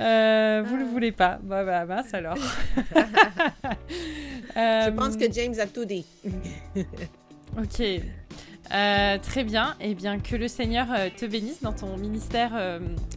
Euh, 0.00 0.62
vous 0.64 0.76
ne 0.76 0.80
le 0.80 0.86
voulez 0.86 1.12
pas. 1.12 1.38
Bah, 1.42 1.64
bah, 1.64 1.84
mince 1.86 2.12
alors. 2.14 2.36
Je 4.54 4.90
pense 4.90 5.16
que 5.16 5.32
James 5.32 5.54
a 5.58 5.66
tout 5.66 5.84
dit. 5.84 6.06
ok. 7.58 7.80
Euh, 8.74 9.18
très 9.18 9.44
bien. 9.44 9.74
Et 9.80 9.90
eh 9.90 9.94
bien, 9.94 10.18
que 10.18 10.36
le 10.36 10.46
Seigneur 10.46 10.86
euh, 10.92 11.08
te 11.16 11.24
bénisse 11.26 11.62
dans 11.62 11.72
ton 11.72 11.96
ministère 11.96 12.52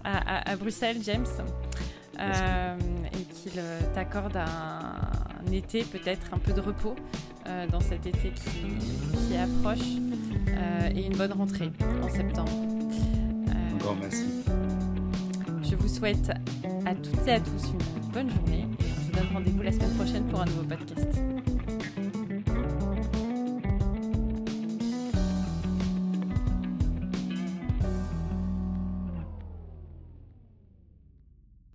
à, 0.03 0.55
Bruxelles, 0.55 0.99
James. 1.03 1.27
et 2.17 3.23
qu'il 3.33 3.61
t'accorde 3.93 4.37
un, 4.37 5.51
été, 5.51 5.83
peut-être 5.83 6.33
un 6.33 6.37
peu 6.37 6.53
de 6.53 6.61
repos 6.61 6.95
dans 7.69 7.81
cet 7.81 8.05
été 8.05 8.29
qui, 8.29 9.27
qui 9.27 9.35
approche. 9.35 9.87
et 10.95 11.05
une 11.05 11.17
bonne 11.17 11.33
rentrée 11.33 11.71
en 12.01 12.09
septembre. 12.09 12.51
Encore 13.75 13.97
merci. 13.99 14.25
Je 15.72 15.78
vous 15.78 15.88
souhaite 15.88 16.30
à 16.86 16.93
toutes 16.95 17.28
et 17.28 17.32
à 17.32 17.39
tous 17.39 17.72
une 17.72 18.11
bonne 18.11 18.30
journée 18.30 18.67
et 18.78 18.84
on 18.84 19.07
se 19.07 19.17
donne 19.17 19.34
rendez-vous 19.34 19.61
la 19.61 19.72
semaine 19.72 19.93
prochaine 19.95 20.26
pour 20.26 20.41
un 20.41 20.45
nouveau 20.45 20.63
podcast. 20.63 21.07